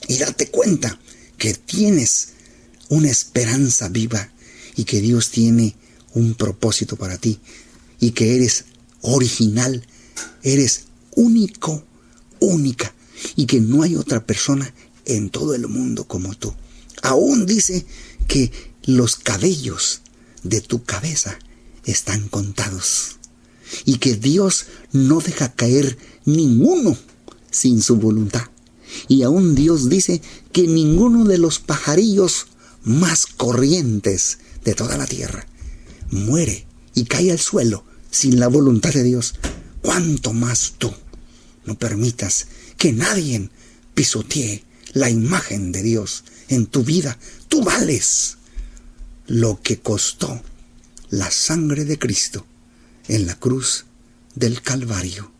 y 0.08 0.18
date 0.18 0.48
cuenta 0.48 0.98
que 1.38 1.54
tienes 1.54 2.30
una 2.88 3.10
esperanza 3.10 3.88
viva 3.88 4.32
y 4.76 4.84
que 4.84 5.00
Dios 5.00 5.30
tiene 5.30 5.76
un 6.14 6.34
propósito 6.34 6.96
para 6.96 7.18
ti 7.18 7.38
y 8.00 8.12
que 8.12 8.36
eres 8.36 8.64
original, 9.02 9.86
eres 10.42 10.84
único, 11.14 11.84
única 12.40 12.94
y 13.36 13.46
que 13.46 13.60
no 13.60 13.82
hay 13.82 13.96
otra 13.96 14.24
persona 14.24 14.72
en 15.04 15.30
todo 15.30 15.54
el 15.54 15.68
mundo 15.68 16.04
como 16.04 16.34
tú. 16.34 16.54
Aún 17.02 17.46
dice 17.46 17.86
que 18.26 18.50
los 18.84 19.16
cabellos 19.16 20.00
de 20.42 20.60
tu 20.60 20.82
cabeza 20.84 21.38
están 21.84 22.28
contados 22.28 23.16
y 23.84 23.98
que 23.98 24.16
Dios 24.16 24.66
no 24.92 25.20
deja 25.20 25.52
caer 25.52 25.98
ninguno 26.24 26.96
sin 27.50 27.82
su 27.82 27.96
voluntad. 27.96 28.42
Y 29.08 29.22
aún 29.22 29.54
Dios 29.54 29.88
dice 29.88 30.20
que 30.52 30.66
ninguno 30.66 31.24
de 31.24 31.38
los 31.38 31.58
pajarillos 31.58 32.46
más 32.82 33.26
corrientes 33.26 34.38
de 34.64 34.74
toda 34.74 34.96
la 34.96 35.06
tierra 35.06 35.46
muere 36.10 36.66
y 36.94 37.04
cae 37.04 37.30
al 37.30 37.38
suelo 37.38 37.84
sin 38.10 38.40
la 38.40 38.48
voluntad 38.48 38.92
de 38.92 39.02
Dios. 39.02 39.34
¿Cuánto 39.80 40.32
más 40.32 40.74
tú 40.78 40.92
no 41.64 41.78
permitas 41.78 42.48
que 42.76 42.92
nadie 42.92 43.48
pisotee 43.94 44.64
la 44.92 45.08
imagen 45.08 45.72
de 45.72 45.82
Dios 45.82 46.24
en 46.48 46.66
tu 46.66 46.82
vida? 46.82 47.18
Tú 47.48 47.62
vales 47.62 48.36
lo 49.26 49.60
que 49.62 49.78
costó 49.78 50.42
la 51.10 51.30
sangre 51.30 51.84
de 51.84 51.98
Cristo 51.98 52.46
en 53.08 53.26
la 53.26 53.34
cruz 53.34 53.84
del 54.34 54.62
Calvario. 54.62 55.32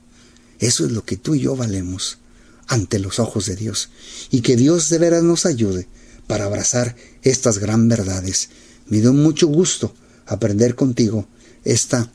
Eso 0.59 0.85
es 0.85 0.93
lo 0.93 1.05
que 1.05 1.17
tú 1.17 1.35
y 1.35 1.41
yo 1.41 1.57
valemos 1.57 2.19
ante 2.67 2.99
los 2.99 3.19
ojos 3.19 3.47
de 3.47 3.57
Dios. 3.57 3.91
Y 4.31 4.43
que 4.43 4.57
Dios 4.57 4.89
de 4.91 4.99
veras 4.99 5.23
nos 5.23 5.47
ayude 5.47 5.89
para 6.27 6.45
abrazar 6.45 6.97
estas 7.23 7.59
gran 7.59 7.89
verdades. 7.89 8.51
Me 8.87 9.01
dio 9.01 9.13
mucho 9.13 9.47
gusto 9.47 9.95
aprender 10.27 10.75
contigo 10.75 11.27
esta, 11.65 12.11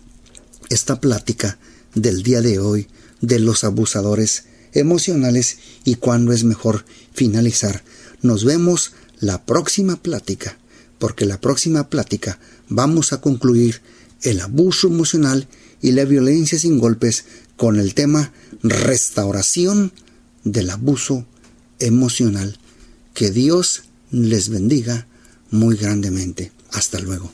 esta 0.70 1.00
plática 1.02 1.58
del 1.94 2.24
día 2.24 2.42
de 2.42 2.60
hoy 2.60 2.88
de 3.22 3.40
los 3.40 3.64
abusadores 3.64 4.46
emocionales 4.74 5.58
y 5.84 5.96
cuándo 5.96 6.34
es 6.34 6.44
mejor 6.44 6.86
finalizar. 7.14 7.84
Nos 8.22 8.44
vemos 8.44 8.94
la 9.20 9.46
próxima 9.46 10.02
plática, 10.02 10.58
porque 11.00 11.26
la 11.26 11.40
próxima 11.40 11.90
plática 11.90 12.40
vamos 12.70 13.14
a 13.14 13.22
concluir 13.22 13.82
el 14.22 14.42
abuso 14.42 14.88
emocional 14.88 15.48
y 15.82 15.92
la 15.92 16.06
violencia 16.06 16.58
sin 16.58 16.80
golpes 16.80 17.26
con 17.58 17.80
el 17.80 17.94
tema 17.94 18.32
restauración 18.64 19.94
del 20.44 20.70
abuso 20.70 21.26
emocional. 21.80 22.58
Que 23.14 23.32
Dios 23.32 23.84
les 24.12 24.50
bendiga 24.50 25.08
muy 25.52 25.76
grandemente. 25.78 26.52
Hasta 26.72 27.00
luego. 27.00 27.32